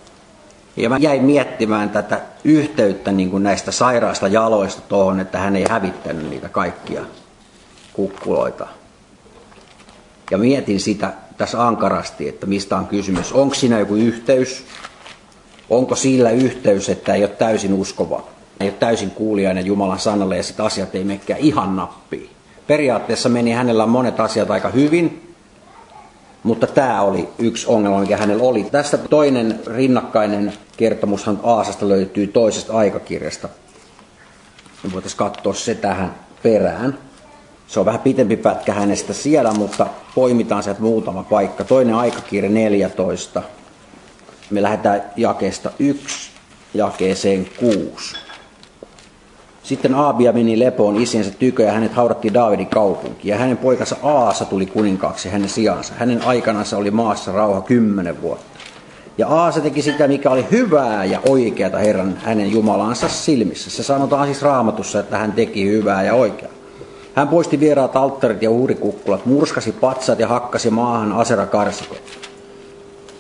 [0.78, 5.66] Ja mä jäin miettimään tätä yhteyttä niin kuin näistä sairaista jaloista tuohon, että hän ei
[5.70, 7.02] hävittänyt niitä kaikkia
[7.94, 8.68] kukkuloita.
[10.32, 13.34] Ja mietin sitä tässä ankarasti, että mistä on kysymys.
[13.34, 14.66] Onko siinä joku yhteys?
[15.70, 18.24] Onko sillä yhteys, että ei ole täysin uskova?
[18.60, 22.30] Ei ole täysin kuulijainen Jumalan sanalle ja sitten asiat ei menekään ihan nappiin.
[22.68, 25.33] Periaatteessa meni hänellä monet asiat aika hyvin,
[26.44, 28.64] mutta tämä oli yksi ongelma, mikä hänellä oli.
[28.64, 33.50] Tästä toinen rinnakkainen kertomushan Aasasta löytyy toisesta aikakirjasta.
[34.84, 36.98] Me voitaisiin katsoa se tähän perään.
[37.68, 41.64] Se on vähän pitempi pätkä hänestä siellä, mutta poimitaan sieltä muutama paikka.
[41.64, 43.44] Toinen aikakirja 14.
[44.50, 46.32] Me lähdetään jakeesta 1
[46.74, 48.16] jakeeseen 6.
[49.64, 53.30] Sitten Aabia meni lepoon isiensä tykö ja hänet haudattiin Daavidin kaupunki.
[53.30, 55.94] Ja hänen poikansa Aasa tuli kuninkaaksi hänen sijansa.
[55.98, 58.60] Hänen aikanansa oli maassa rauha kymmenen vuotta.
[59.18, 63.70] Ja Aasa teki sitä, mikä oli hyvää ja oikeata Herran hänen Jumalansa silmissä.
[63.70, 66.52] Se sanotaan siis raamatussa, että hän teki hyvää ja oikeaa.
[67.16, 72.12] Hän poisti vieraat alttarit ja uhrikukkulat, murskasi patsat ja hakkasi maahan aserakarsikoita.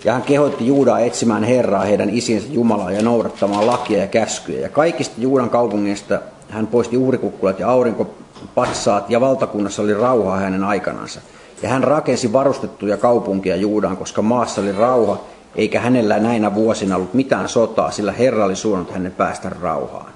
[0.04, 4.60] Ja hän kehoitti Juudaa etsimään Herraa heidän isiensä Jumalaa ja noudattamaan lakia ja käskyjä.
[4.60, 6.20] Ja kaikista Juudan kaupungeista
[6.54, 11.22] hän poisti uhrikukkulat ja aurinkopatsaat ja valtakunnassa oli rauhaa hänen aikanansa.
[11.62, 15.22] Ja hän rakensi varustettuja kaupunkia Juudaan, koska maassa oli rauha,
[15.56, 20.12] eikä hänellä näinä vuosina ollut mitään sotaa, sillä Herra oli suunnut hänen päästä rauhaan.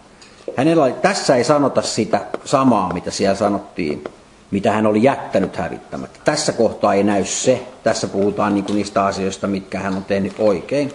[0.57, 4.03] Hänellä oli, tässä ei sanota sitä samaa, mitä siellä sanottiin,
[4.51, 6.19] mitä hän oli jättänyt hävittämättä.
[6.25, 7.67] Tässä kohtaa ei näy se.
[7.83, 10.93] Tässä puhutaan niin niistä asioista, mitkä hän on tehnyt oikein.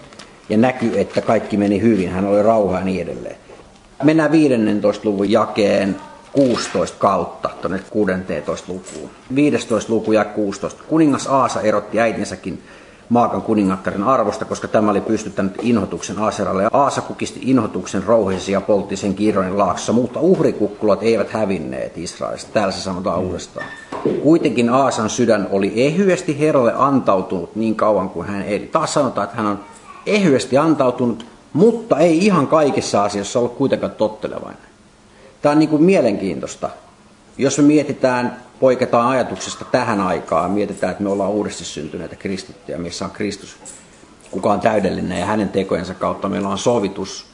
[0.49, 2.09] Ja näkyy, että kaikki meni hyvin.
[2.09, 3.35] Hän oli rauha ja niin edelleen.
[4.03, 5.09] Mennään 15.
[5.09, 5.95] luvun jakeen
[6.31, 9.09] 16 kautta tuonne 16 lukuun.
[9.35, 10.83] 15 luku ja 16.
[10.87, 12.63] Kuningas Aasa erotti äitinsäkin
[13.09, 16.67] Maakan kuningattaren arvosta, koska tämä oli pystyttänyt inhotuksen Aseralle.
[16.73, 22.51] Aasa kukisti inhotuksen rouhisi ja poltti sen Kiironin laaksossa, mutta uhrikukkulat eivät hävinneet Israelista.
[22.53, 23.27] Täällä se sanotaan mm.
[23.27, 23.65] uudestaan.
[24.23, 28.69] Kuitenkin Aasan sydän oli ehyesti Herralle antautunut niin kauan kuin hän eli.
[28.71, 29.59] Taas sanotaan, että hän on
[30.05, 34.63] ehyesti antautunut mutta ei ihan kaikissa asioissa ollut kuitenkaan tottelevainen.
[35.41, 36.69] Tämä on niin kuin mielenkiintoista.
[37.37, 43.05] Jos me mietitään, poiketaan ajatuksesta tähän aikaan, mietitään, että me ollaan uudesti syntyneitä kristittyjä, missä
[43.05, 43.57] on Kristus,
[44.31, 47.25] kuka on täydellinen ja hänen tekojensa kautta meillä on sovitus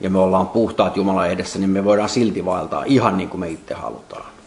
[0.00, 3.48] ja me ollaan puhtaat Jumalan edessä, niin me voidaan silti vaeltaa ihan niin kuin me
[3.48, 4.37] itse halutaan.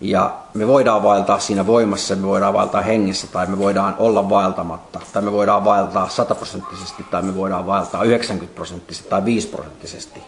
[0.00, 5.00] Ja me voidaan vaeltaa siinä voimassa, me voidaan vaeltaa hengessä, tai me voidaan olla vaeltamatta,
[5.12, 10.20] tai me voidaan vaeltaa sataprosenttisesti, tai me voidaan vaeltaa 90 prosenttisesti tai 5 prosenttisesti.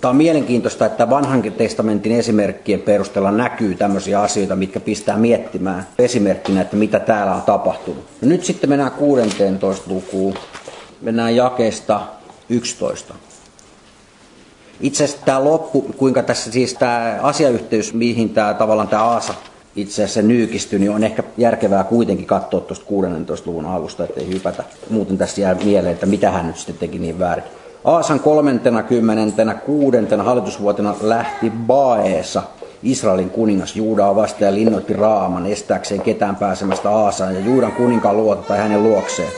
[0.00, 6.60] Tämä on mielenkiintoista, että vanhan testamentin esimerkkien perusteella näkyy tämmöisiä asioita, mitkä pistää miettimään esimerkkinä,
[6.60, 8.04] että mitä täällä on tapahtunut.
[8.20, 10.34] No nyt sitten mennään 16 lukuun.
[11.00, 12.00] Mennään jakeesta
[12.48, 13.14] 11.
[14.80, 19.34] Itse asiassa tämä loppu, kuinka tässä siis tämä asiayhteys, mihin tämä tavallaan tämä Aasa
[19.76, 23.50] itse asiassa nyykistyi, niin on ehkä järkevää kuitenkin katsoa tuosta 16.
[23.50, 24.64] luvun alusta, ettei hypätä.
[24.90, 27.44] Muuten tässä jää mieleen, että mitä hän nyt sitten teki niin väärin.
[27.84, 29.16] Aasan 36.
[30.18, 32.42] hallitusvuotena lähti Baeessa
[32.82, 38.42] Israelin kuningas Juudaa vasta ja linnoitti Raaman estääkseen ketään pääsemästä Aasaan ja Juudan kuninkaan luota
[38.42, 39.28] tai hänen luokseen.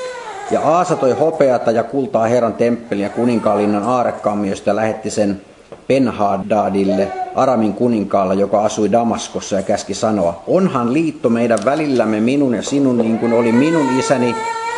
[0.51, 5.41] Ja Aasa toi hopeata ja kultaa Herran temppelin ja kuninkaanlinnan aarekamiosta ja lähetti sen
[5.87, 12.63] Penhadadille, Aramin kuninkaalla, joka asui Damaskossa ja käski sanoa, onhan liitto meidän välillämme minun ja
[12.63, 14.37] sinun niin kuin oli minun isäni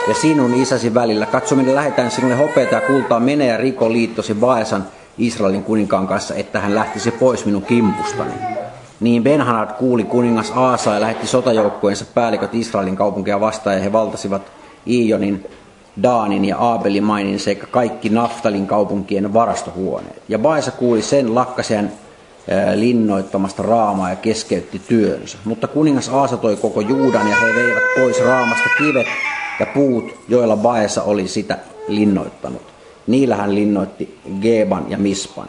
[0.08, 1.26] ja sinun isäsi välillä.
[1.26, 4.86] Katso, minne lähetään sinulle hopeata ja kultaa, mene ja riko liittosi Vaesan
[5.18, 8.32] Israelin kuninkaan kanssa, että hän lähtisi pois minun kimpustani.
[9.00, 14.42] Niin Benhanad kuuli kuningas Aasa ja lähetti sotajoukkueensa päälliköt Israelin kaupunkia vastaan ja he valtasivat
[14.88, 15.46] Ionin,
[16.02, 20.22] Daanin ja Aabelimainin sekä kaikki Naftalin kaupunkien varastohuoneet.
[20.28, 21.90] Ja Baesa kuuli sen lakkasian
[22.74, 25.38] linnoittamasta Raamaa ja keskeytti työnsä.
[25.44, 29.06] Mutta kuningas Aasa toi koko Juudan ja he veivät pois Raamasta kivet
[29.60, 32.62] ja puut, joilla Baesa oli sitä linnoittanut.
[33.06, 35.48] Niillä hän linnoitti Geban ja Mispan.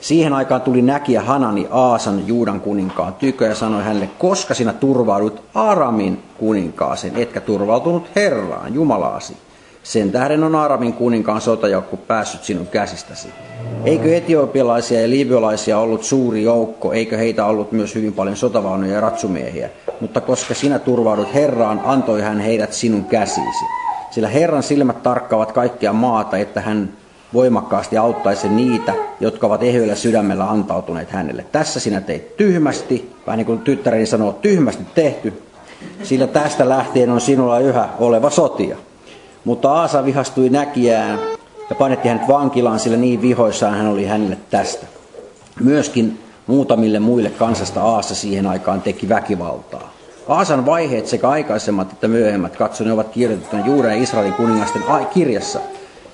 [0.00, 5.42] Siihen aikaan tuli näkijä Hanani Aasan Juudan kuninkaan tykö ja sanoi hänelle, koska sinä turvaudut
[5.54, 9.36] Aramin kuninkaaseen, etkä turvautunut Herraan, Jumalaasi.
[9.82, 13.28] Sen tähden on Aramin kuninkaan sotajoukko päässyt sinun käsistäsi.
[13.84, 19.00] Eikö etiopialaisia ja libyalaisia ollut suuri joukko, eikö heitä ollut myös hyvin paljon sotavaunuja ja
[19.00, 19.70] ratsumiehiä?
[20.00, 23.64] Mutta koska sinä turvaudut Herraan, antoi hän heidät sinun käsiisi.
[24.10, 26.92] Sillä Herran silmät tarkkaavat kaikkia maata, että hän
[27.34, 31.46] voimakkaasti auttaisi niitä, jotka ovat ehyellä sydämellä antautuneet hänelle.
[31.52, 35.42] Tässä sinä teit tyhmästi, vähän niin kuin tyttäreni sanoo, tyhmästi tehty,
[36.02, 38.76] sillä tästä lähtien on sinulla yhä oleva sotia.
[39.44, 41.18] Mutta Aasa vihastui näkijään
[41.70, 44.86] ja panetti hänet vankilaan, sillä niin vihoissaan hän oli hänelle tästä.
[45.60, 49.92] Myöskin muutamille muille kansasta Aasa siihen aikaan teki väkivaltaa.
[50.28, 54.82] Aasan vaiheet sekä aikaisemmat että myöhemmät katso, ne ovat kirjoitettuna Juuden ja Israelin kuningasten
[55.14, 55.58] kirjassa.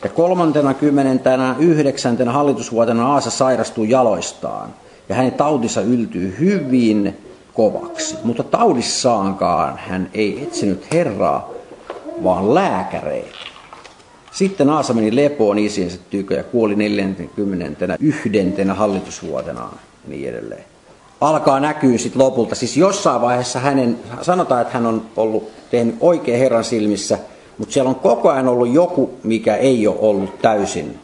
[0.05, 4.75] Ja kolmantena kymmenentenä yhdeksäntenä hallitusvuotena Aasa sairastuu jaloistaan.
[5.09, 7.19] Ja hänen tautinsa yltyy hyvin
[7.55, 8.17] kovaksi.
[8.25, 11.51] Mutta taudissaankaan hän ei etsinyt Herraa,
[12.25, 13.39] vaan lääkäreitä.
[14.33, 17.97] Sitten Aasa meni lepoon isiensä tykö ja kuoli 40.
[18.01, 20.65] yhdentenä hallitusvuotenaan ja niin edelleen.
[21.21, 22.55] Alkaa näkyä sitten lopulta.
[22.55, 27.19] Siis jossain vaiheessa hänen, sanotaan, että hän on ollut tehnyt oikein Herran silmissä,
[27.59, 30.99] mutta siellä on koko ajan ollut joku, mikä ei ole ollut täysin.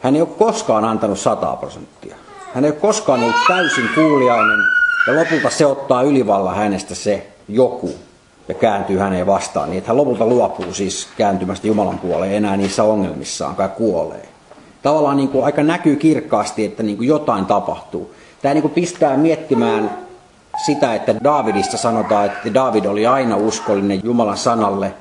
[0.00, 2.16] Hän ei ole koskaan antanut 100 prosenttia.
[2.54, 4.58] Hän ei ole koskaan ollut täysin kuuliainen
[5.06, 7.90] ja lopulta se ottaa ylivallan hänestä se joku
[8.48, 12.84] ja kääntyy häneen vastaan, niin että hän lopulta luopuu siis kääntymästä Jumalan puoleen enää niissä
[12.84, 14.28] ongelmissaan, kai kuolee.
[14.82, 18.14] Tavallaan niin kuin aika näkyy kirkkaasti, että niin kuin jotain tapahtuu.
[18.42, 19.98] Tämä niin kuin pistää miettimään
[20.66, 24.94] sitä, että Davidista sanotaan, että David oli aina uskollinen Jumalan sanalle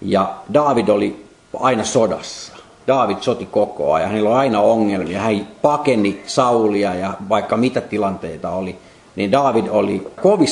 [0.00, 1.24] ja David oli
[1.60, 2.52] aina sodassa.
[2.86, 8.50] David soti koko ajan, hänellä oli aina ongelmia, hän pakeni Saulia ja vaikka mitä tilanteita
[8.50, 8.76] oli,
[9.16, 10.08] niin David oli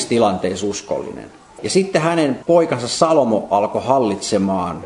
[0.09, 1.31] tilanteissa uskollinen.
[1.63, 4.83] Ja sitten hänen poikansa Salomo alkoi hallitsemaan.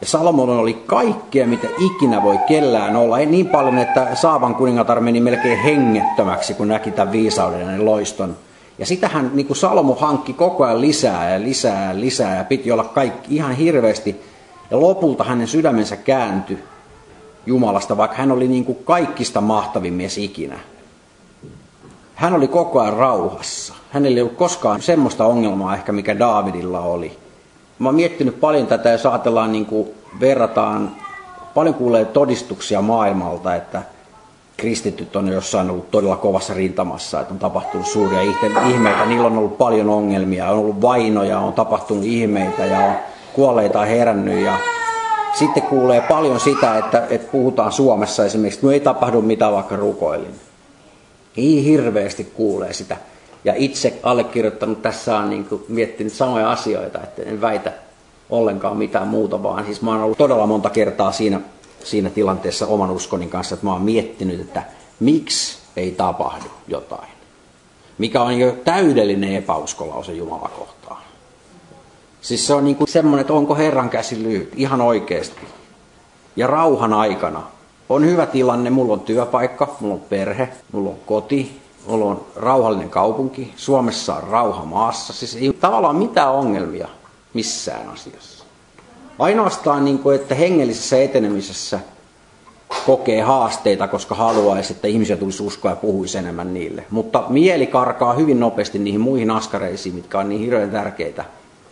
[0.00, 3.18] Ja Salomon oli kaikkea, mitä ikinä voi kellään olla.
[3.18, 8.36] Ei niin paljon, että Saavan kuningatar meni melkein hengettömäksi, kun näki tämän viisauden ja loiston.
[8.80, 12.72] Ja sitähän niin kuin Salomo hankki koko ajan lisää ja lisää ja lisää ja piti
[12.72, 14.20] olla kaikki ihan hirveästi.
[14.70, 16.58] Ja lopulta hänen sydämensä kääntyi
[17.46, 20.58] Jumalasta, vaikka hän oli niin kuin kaikista mahtavin mies ikinä.
[22.14, 23.74] Hän oli koko ajan rauhassa.
[23.90, 27.18] Hänellä ei ollut koskaan semmoista ongelmaa ehkä, mikä Davidilla oli.
[27.78, 29.88] Mä oon miettinyt paljon tätä, jos ajatellaan, niin kuin
[30.20, 30.96] verrataan,
[31.54, 33.82] paljon kuulee todistuksia maailmalta, että
[34.60, 38.20] kristityt on jossain ollut todella kovassa rintamassa, että on tapahtunut suuria
[38.68, 42.92] ihmeitä, niillä on ollut paljon ongelmia, on ollut vainoja, on tapahtunut ihmeitä ja on
[43.32, 44.58] kuolleita herännyt ja
[45.38, 49.76] sitten kuulee paljon sitä, että, että puhutaan Suomessa esimerkiksi, että no ei tapahdu mitään vaikka
[49.76, 50.34] rukoilin.
[51.36, 52.96] Ei hirveästi kuulee sitä.
[53.44, 57.72] Ja itse allekirjoittanut tässä on niin kuin miettinyt samoja asioita, että en väitä
[58.30, 61.40] ollenkaan mitään muuta, vaan siis mä oon ollut todella monta kertaa siinä,
[61.84, 64.62] siinä tilanteessa oman uskonin kanssa, että mä oon miettinyt, että
[65.00, 67.08] miksi ei tapahdu jotain.
[67.98, 71.02] mikä on jo täydellinen epäuskolause Jumala kohtaan.
[72.20, 75.40] Siis se on niin kuin semmoinen, että onko Herran käsi lyhyt, ihan oikeasti.
[76.36, 77.42] Ja rauhan aikana
[77.88, 82.90] on hyvä tilanne, mulla on työpaikka, mulla on perhe, mulla on koti, mulla on rauhallinen
[82.90, 85.12] kaupunki, Suomessa on rauha maassa.
[85.12, 86.88] Siis ei tavallaan mitään ongelmia
[87.34, 88.39] missään asiassa.
[89.20, 91.80] Ainoastaan, niin kuin, että hengellisessä etenemisessä
[92.86, 96.84] kokee haasteita, koska haluaisi, että ihmisiä tulisi uskoa ja puhuisi enemmän niille.
[96.90, 101.24] Mutta mieli karkaa hyvin nopeasti niihin muihin askareisiin, mitkä on niin hirveän tärkeitä,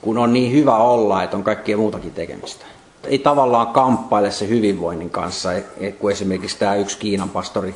[0.02, 2.64] kun on niin hyvä olla, että on kaikkea muutakin tekemistä.
[3.04, 7.74] Ei tavallaan kamppaile se hyvinvoinnin kanssa, e- e- kun esimerkiksi tämä yksi Kiinan pastori,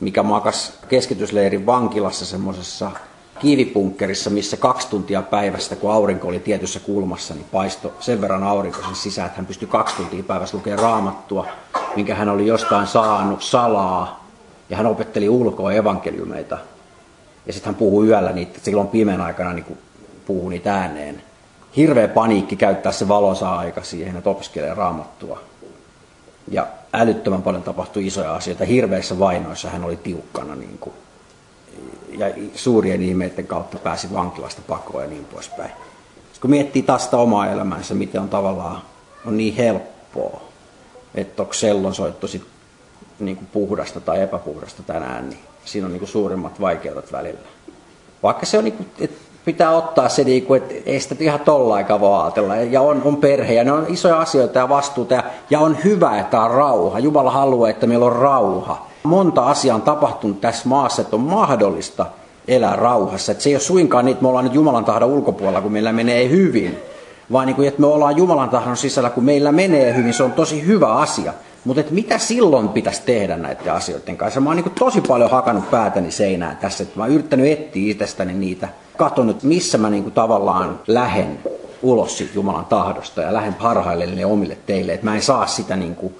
[0.00, 2.90] mikä makas keskitysleirin vankilassa semmoisessa
[3.38, 8.82] kivipunkkerissa, missä kaksi tuntia päivästä, kun aurinko oli tietyssä kulmassa, niin paisto sen verran aurinko
[8.82, 11.46] sen sisään, että hän pystyi kaksi tuntia päivässä lukemaan raamattua,
[11.96, 14.24] minkä hän oli jostain saanut salaa,
[14.70, 16.58] ja hän opetteli ulkoa evankeliumeita.
[17.46, 19.78] Ja sitten hän puhuu yöllä niitä, silloin pimeän aikana niin
[20.26, 21.22] puhuu niitä ääneen.
[21.76, 25.40] Hirveä paniikki käyttää se valosa aika siihen, että opiskelee raamattua.
[26.50, 28.64] Ja älyttömän paljon tapahtui isoja asioita.
[28.64, 30.94] Hirveissä vainoissa hän oli tiukkana niin kuin
[32.18, 35.70] ja suurien ihmeiden kautta pääsi vankilasta pakoon ja niin poispäin.
[36.40, 38.82] kun miettii taas sitä omaa elämänsä, miten on tavallaan
[39.26, 40.40] on niin helppoa,
[41.14, 42.42] että onko sellon soitto sit
[43.18, 47.48] niin puhdasta tai epäpuhdasta tänään, niin siinä on niin kuin suurimmat vaikeudet välillä.
[48.22, 51.40] Vaikka se on niin kuin, että pitää ottaa se, niin kuin, että ei sitä ihan
[51.40, 52.56] tolla aika voi ajatella.
[52.56, 56.18] Ja on, on perhe ja ne on isoja asioita ja vastuuta ja, ja on hyvä,
[56.18, 56.98] että on rauha.
[56.98, 62.06] Jumala haluaa, että meillä on rauha monta asiaa on tapahtunut tässä maassa, että on mahdollista
[62.48, 63.32] elää rauhassa.
[63.32, 65.92] Että se ei ole suinkaan niin, että me ollaan nyt Jumalan tahdon ulkopuolella, kun meillä
[65.92, 66.78] menee hyvin,
[67.32, 70.14] vaan niin kuin, että me ollaan Jumalan tahdon sisällä, kun meillä menee hyvin.
[70.14, 71.32] Se on tosi hyvä asia.
[71.64, 74.40] Mutta että mitä silloin pitäisi tehdä näiden asioiden kanssa?
[74.40, 76.82] Mä oon niin tosi paljon hakannut päätäni seinään tässä.
[76.82, 78.68] Että mä oon yrittänyt etsiä itsestäni niitä.
[78.96, 81.38] Katsonut, missä mä niin kuin tavallaan lähen
[81.82, 84.92] ulos siitä Jumalan tahdosta ja lähden parhaille omille teille.
[84.92, 86.14] Että mä en saa sitä niin kuin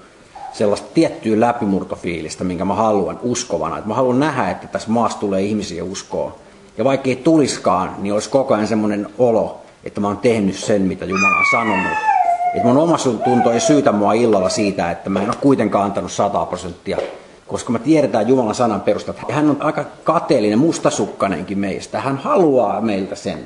[0.58, 3.78] sellaista tiettyä läpimurtofiilistä, minkä mä haluan uskovana.
[3.78, 6.36] Että mä haluan nähdä, että tässä maassa tulee ihmisiä uskoa.
[6.78, 10.82] Ja vaikka ei tuliskaan, niin olisi koko ajan semmoinen olo, että mä oon tehnyt sen,
[10.82, 11.98] mitä Jumala on sanonut.
[12.54, 16.12] Että mun oma tunto ei syytä mua illalla siitä, että mä en ole kuitenkaan antanut
[16.12, 16.98] 100 prosenttia.
[17.46, 22.00] Koska me tiedetään Jumalan sanan perusta, että hän on aika kateellinen, mustasukkanenkin meistä.
[22.00, 23.38] Hän haluaa meiltä sen.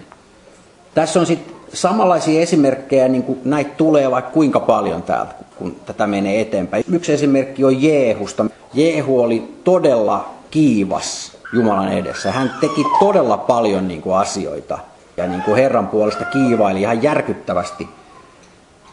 [0.94, 6.07] Tässä on sitten samanlaisia esimerkkejä, niin kuin näitä tulee vaikka kuinka paljon täältä, kun tätä
[6.07, 6.85] menee eteenpäin.
[6.93, 8.45] Yksi esimerkki on Jeehusta.
[8.75, 12.33] Jeehu oli todella kiivas Jumalan edessä.
[12.33, 14.79] Hän teki todella paljon niin kuin asioita
[15.17, 17.89] ja niin kuin Herran puolesta kiivaili ihan järkyttävästi.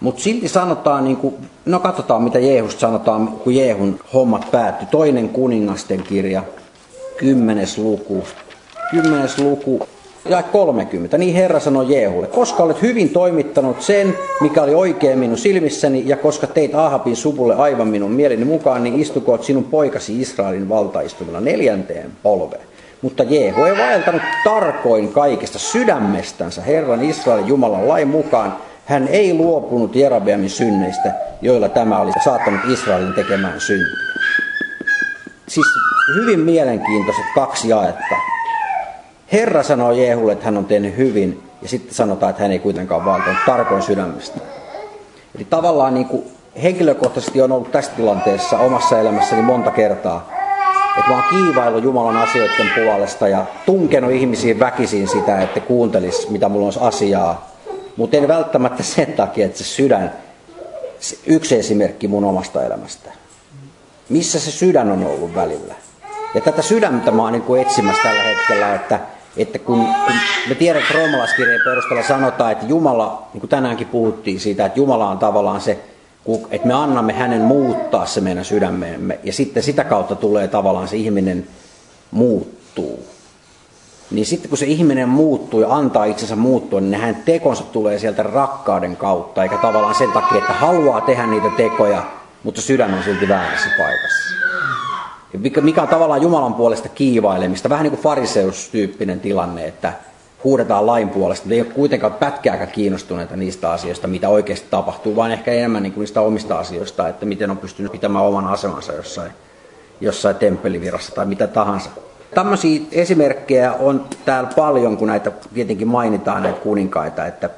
[0.01, 4.87] Mutta silti sanotaan, niin kuin, no katsotaan mitä Jeehusta sanotaan, kun Jeehun hommat päättyi.
[4.91, 6.43] Toinen kuningasten kirja,
[7.17, 8.23] kymmenes luku.
[8.91, 9.87] Kymmenes luku,
[10.29, 11.17] ja 30.
[11.17, 16.17] Niin Herra sanoi Jeehulle, koska olet hyvin toimittanut sen, mikä oli oikein minun silmissäni, ja
[16.17, 22.11] koska teit Ahabin suvulle aivan minun mieleni mukaan, niin istukoot sinun poikasi Israelin valtaistumilla neljänteen
[22.23, 22.61] polveen.
[23.01, 28.53] Mutta Jeehu ei vaeltanut tarkoin kaikesta sydämestänsä Herran Israelin Jumalan lain mukaan.
[28.85, 34.09] Hän ei luopunut Jerabeamin synneistä, joilla tämä oli saattanut Israelin tekemään syntiä.
[35.47, 35.67] Siis
[36.15, 38.15] hyvin mielenkiintoiset kaksi jaetta.
[39.31, 43.05] Herra sanoo Jeehulle, että hän on tehnyt hyvin, ja sitten sanotaan, että hän ei kuitenkaan
[43.05, 44.39] valtanut tarkoin sydämestä.
[45.35, 46.23] Eli tavallaan niin kuin
[46.63, 50.29] henkilökohtaisesti on ollut tässä tilanteessa omassa elämässäni monta kertaa,
[50.97, 56.49] että mä oon kiivaillut Jumalan asioiden puolesta ja tunkenut ihmisiin väkisin sitä, että kuuntelis, mitä
[56.49, 57.49] mulla on asiaa.
[57.97, 60.13] Mutta en välttämättä sen takia, että se sydän,
[60.99, 63.11] se yksi esimerkki mun omasta elämästä.
[64.09, 65.73] Missä se sydän on ollut välillä.
[66.35, 68.99] Ja tätä sydäntä mä oon niin etsimässä tällä hetkellä, että
[69.41, 70.15] että kun, kun
[70.49, 75.09] me tiedämme, että roomalaiskirjeen perusteella sanotaan, että Jumala, niin kuin tänäänkin puhuttiin siitä, että Jumala
[75.09, 75.79] on tavallaan se,
[76.51, 80.97] että me annamme hänen muuttaa se meidän sydämeemme, ja sitten sitä kautta tulee tavallaan se
[80.97, 81.47] ihminen
[82.11, 83.05] muuttuu.
[84.11, 88.23] Niin sitten kun se ihminen muuttuu ja antaa itsensä muuttua, niin hänen tekonsa tulee sieltä
[88.23, 92.03] rakkauden kautta, eikä tavallaan sen takia, että haluaa tehdä niitä tekoja,
[92.43, 94.39] mutta sydän on silti väärässä paikassa
[95.61, 99.93] mikä on tavallaan Jumalan puolesta kiivailemista, vähän niin kuin fariseus-tyyppinen tilanne, että
[100.43, 105.31] huudetaan lain puolesta, mutta ei ole kuitenkaan pätkääkään kiinnostuneita niistä asioista, mitä oikeasti tapahtuu, vaan
[105.31, 109.31] ehkä enemmän niin kuin niistä omista asioista, että miten on pystynyt pitämään oman asemansa jossain,
[110.01, 111.89] jossain temppelivirassa tai mitä tahansa.
[112.35, 117.49] Tämmöisiä esimerkkejä on täällä paljon, kun näitä tietenkin mainitaan näitä kuninkaita, että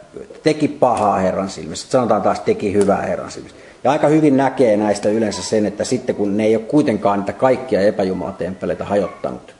[0.43, 1.87] teki pahaa Herran silmissä.
[1.89, 3.57] Sanotaan taas teki hyvää Herran silmissä.
[3.83, 7.33] Ja aika hyvin näkee näistä yleensä sen, että sitten kun ne ei ole kuitenkaan niitä
[7.33, 9.55] kaikkia epäjumalatemppeleitä hajottanut,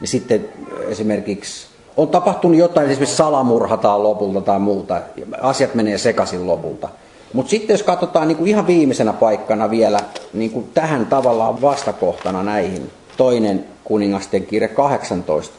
[0.00, 0.48] niin sitten
[0.88, 5.00] esimerkiksi on tapahtunut jotain, esimerkiksi salamurhataan lopulta tai muuta,
[5.40, 6.88] asiat menee sekaisin lopulta.
[7.32, 10.00] Mutta sitten jos katsotaan niin kuin ihan viimeisenä paikkana vielä
[10.32, 15.54] niin kuin tähän tavallaan vastakohtana näihin, toinen kuningasten kirja 18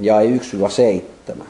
[0.00, 1.42] ja 1-7.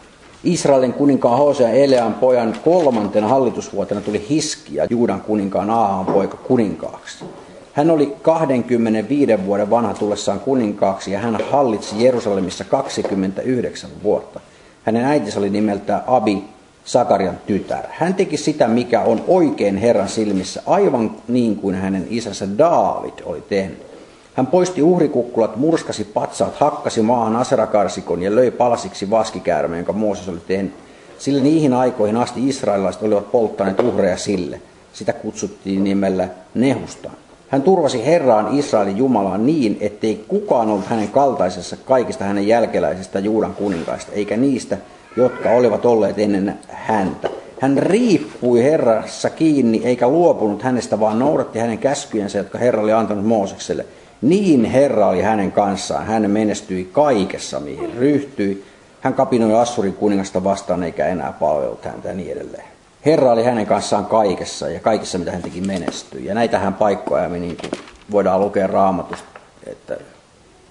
[0.45, 7.25] Israelin kuninkaan Hosea Elean pojan kolmantena hallitusvuotena tuli Hiskia, Juudan kuninkaan Aahan poika kuninkaaksi.
[7.73, 14.41] Hän oli 25 vuoden vanha tullessaan kuninkaaksi ja hän hallitsi Jerusalemissa 29 vuotta.
[14.85, 16.45] Hänen äitinsä oli nimeltä Abi,
[16.85, 17.85] Sakarian tytär.
[17.91, 23.43] Hän teki sitä, mikä on oikein Herran silmissä, aivan niin kuin hänen isänsä Daavid oli
[23.49, 23.90] tehnyt.
[24.35, 30.41] Hän poisti uhrikukkulat, murskasi patsaat, hakkasi maahan aserakarsikon ja löi palasiksi vaskikäärmeen, jonka Mooses oli
[30.49, 30.73] tehnyt.
[31.19, 34.61] Sillä niihin aikoihin asti israelilaiset olivat polttaneet uhreja sille.
[34.93, 37.15] Sitä kutsuttiin nimellä Nehustaan.
[37.49, 43.55] Hän turvasi Herraan Israelin Jumalaan niin, ettei kukaan ollut hänen kaltaisessa kaikista hänen jälkeläisistä Juudan
[43.55, 44.79] kuninkaista, eikä niistä,
[45.17, 47.29] jotka olivat olleet ennen häntä.
[47.61, 53.27] Hän riippui Herrassa kiinni, eikä luopunut hänestä, vaan noudatti hänen käskyjensä, jotka Herra oli antanut
[53.27, 53.87] Moosekselle.
[54.23, 56.07] Niin Herra oli hänen kanssaan.
[56.07, 58.65] Hän menestyi kaikessa, mihin ryhtyi.
[59.01, 62.65] Hän kapinoi Assurin kuningasta vastaan, eikä enää palvellut häntä ja niin edelleen.
[63.07, 66.25] Herra oli hänen kanssaan kaikessa ja kaikessa, mitä hän teki, menestyi.
[66.25, 67.71] Ja näitähän paikkoja me niin kuin
[68.11, 69.97] voidaan lukea raamatusta, että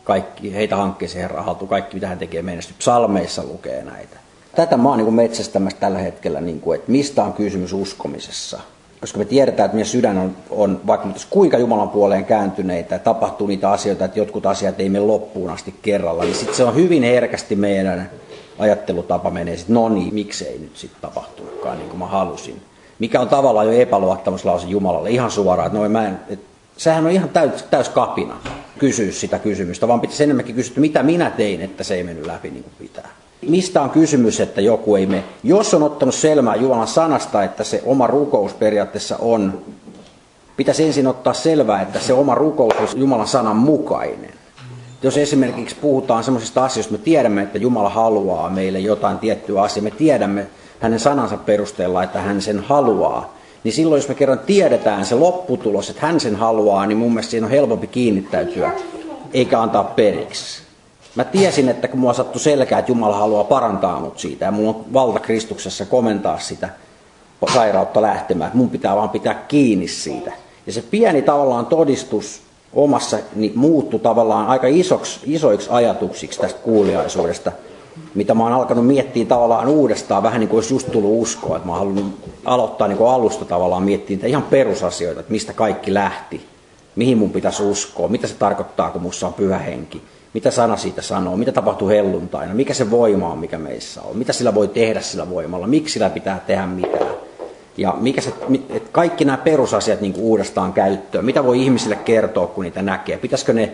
[0.04, 2.76] kaikki, heitä hankkeeseen Herra haltuu, kaikki mitä hän tekee menestyy.
[2.78, 4.18] Psalmeissa lukee näitä.
[4.56, 8.60] Tätä mä oon niin metsästämässä tällä hetkellä, niin kuin, että mistä on kysymys uskomisessa.
[9.02, 13.00] Koska me tiedetään, että meidän sydän on, on vaikka me kuinka Jumalan puoleen kääntyneitä, ja
[13.00, 16.76] tapahtuu niitä asioita, että jotkut asiat ei mene loppuun asti kerralla, niin sitten se on
[16.76, 18.10] hyvin herkästi meidän
[18.60, 22.62] ajattelutapa menee sitten, no niin, miksei nyt sitten tapahtunutkaan niin kuin mä halusin.
[23.00, 26.39] Mikä on tavallaan jo epäluottamuslause Jumalalle ihan suoraan, että no mä en, et,
[26.78, 28.38] sehän on ihan täys, täys kapina
[28.80, 32.26] kysyä sitä kysymystä, vaan pitäisi enemmänkin kysyä, että mitä minä tein, että se ei mennyt
[32.26, 33.10] läpi niin kuin pitää.
[33.48, 35.24] Mistä on kysymys, että joku ei mene?
[35.44, 39.62] Jos on ottanut selvää Jumalan sanasta, että se oma rukous periaatteessa on,
[40.58, 44.34] pitäisi ensin ottaa selvää, että se oma rukous on Jumalan sanan mukainen.
[45.04, 49.92] Jos esimerkiksi puhutaan sellaisista asioista, me tiedämme, että Jumala haluaa meille jotain tiettyä asiaa, me
[49.92, 50.48] tiedämme
[50.80, 53.34] hänen sanansa perusteella, että hän sen haluaa,
[53.64, 57.32] niin silloin jos me kerran tiedetään se lopputulos, että hän sen haluaa, niin mun mielestä
[57.32, 58.72] siinä on helpompi kiinnittäytyä,
[59.34, 60.69] eikä antaa periksi.
[61.20, 64.70] Mä tiesin, että kun mua sattui selkää, että Jumala haluaa parantaa mut siitä, ja mulla
[64.70, 66.70] on valta Kristuksessa komentaa sitä
[67.54, 70.32] sairautta lähtemään, että mun pitää vaan pitää kiinni siitä.
[70.68, 72.42] Ja se pieni tavallaan todistus
[72.74, 77.52] omassa niin muuttui tavallaan aika isoksi, isoiksi ajatuksiksi tästä kuuliaisuudesta,
[78.16, 81.68] mitä mä oon alkanut miettiä tavallaan uudestaan, vähän niin kuin olisi just tullut uskoa, että
[81.68, 86.46] mä oon halunnut aloittaa niin kuin alusta tavallaan miettiä ihan perusasioita, että mistä kaikki lähti,
[86.96, 90.02] mihin mun pitäisi uskoa, mitä se tarkoittaa, kun mussa on pyhä henki,
[90.34, 94.34] mitä sana siitä sanoo, mitä tapahtuu helluntaina, mikä se voima on, mikä meissä on, mitä
[94.34, 97.10] sillä voi tehdä sillä voimalla, miksi sillä pitää tehdä mitään.
[97.78, 98.34] Ja mikä se,
[98.70, 103.54] että kaikki nämä perusasiat niin uudestaan käyttöön, mitä voi ihmisille kertoa, kun niitä näkee, pitäisikö
[103.54, 103.72] ne,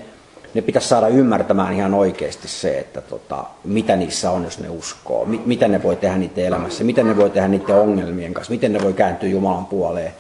[0.53, 5.26] ne pitäisi saada ymmärtämään ihan oikeasti se, että tota, mitä niissä on, jos ne uskoo,
[5.26, 8.74] mit, mitä ne voi tehdä niiden elämässä, miten ne voi tehdä niiden ongelmien kanssa, miten
[8.74, 10.14] ne voi kääntyä Jumalan puoleen,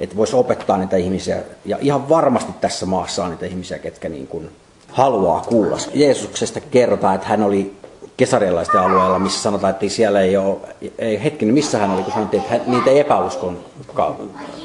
[0.00, 4.26] että voisi opettaa niitä ihmisiä, ja ihan varmasti tässä maassa on niitä ihmisiä, ketkä niin
[4.26, 4.50] kuin
[4.92, 5.76] haluaa kuulla.
[5.94, 7.76] Jeesuksesta kerrotaan, että hän oli
[8.16, 10.56] kesarialaisten alueella, missä sanotaan, että siellä ei ole,
[10.98, 13.58] ei, hetken, niin missä hän oli, kun sanottiin, että hän, niitä epäuskon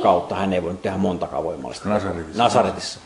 [0.01, 1.89] kautta hän ei voinut tehdä montakaan voimallista.
[1.89, 2.43] Nasaretissa.
[2.43, 2.99] Nasaretissa.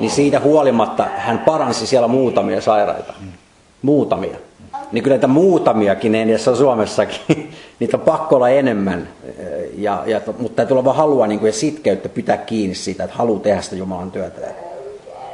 [0.00, 3.14] Niin siitä huolimatta hän paransi siellä muutamia sairaita.
[3.20, 3.32] Hmm.
[3.82, 4.36] Muutamia.
[4.92, 9.08] Niin kyllä näitä muutamiakin edessä Suomessakin, niitä on pakko olla enemmän.
[9.76, 13.16] Ja, ja, mutta täytyy olla vaan halua niin kuin, ja sitkeyttä pitää kiinni siitä, että
[13.16, 14.69] haluaa tehdä sitä Jumalan työtä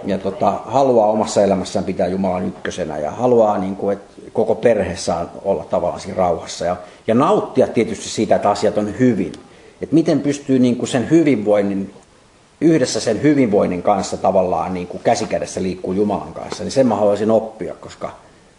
[0.06, 4.96] ja tota, haluaa omassa elämässään pitää Jumalan ykkösenä ja haluaa, niin kuin, että koko perhe
[4.96, 6.76] saa olla tavallaan siinä rauhassa ja,
[7.06, 9.32] ja nauttia tietysti siitä, että asiat on hyvin.
[9.82, 11.94] Että miten pystyy niin kuin sen hyvinvoinnin,
[12.60, 17.30] yhdessä sen hyvinvoinnin kanssa tavallaan niin kuin käsikädessä liikkuu Jumalan kanssa, niin sen mä haluaisin
[17.30, 18.10] oppia, koska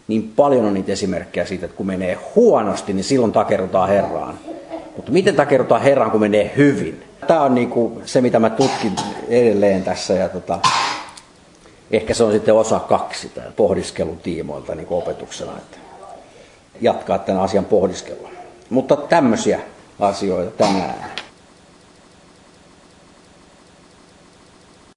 [0.08, 4.38] niin paljon on niitä esimerkkejä siitä, että kun menee huonosti, niin silloin takerutaan Herraan.
[4.96, 7.02] Mutta miten takerutaan Herraan, kun menee hyvin?
[7.26, 8.92] Tämä on niin kuin se, mitä mä tutkin
[9.28, 10.14] edelleen tässä.
[10.14, 10.58] Ja tota,
[11.90, 15.76] ehkä se on sitten osa kaksi tämän pohdiskelun tiimoilta niin opetuksena, että
[16.80, 18.30] jatkaa tämän asian pohdiskelua.
[18.70, 19.60] Mutta tämmöisiä
[20.00, 21.17] asioita tänään.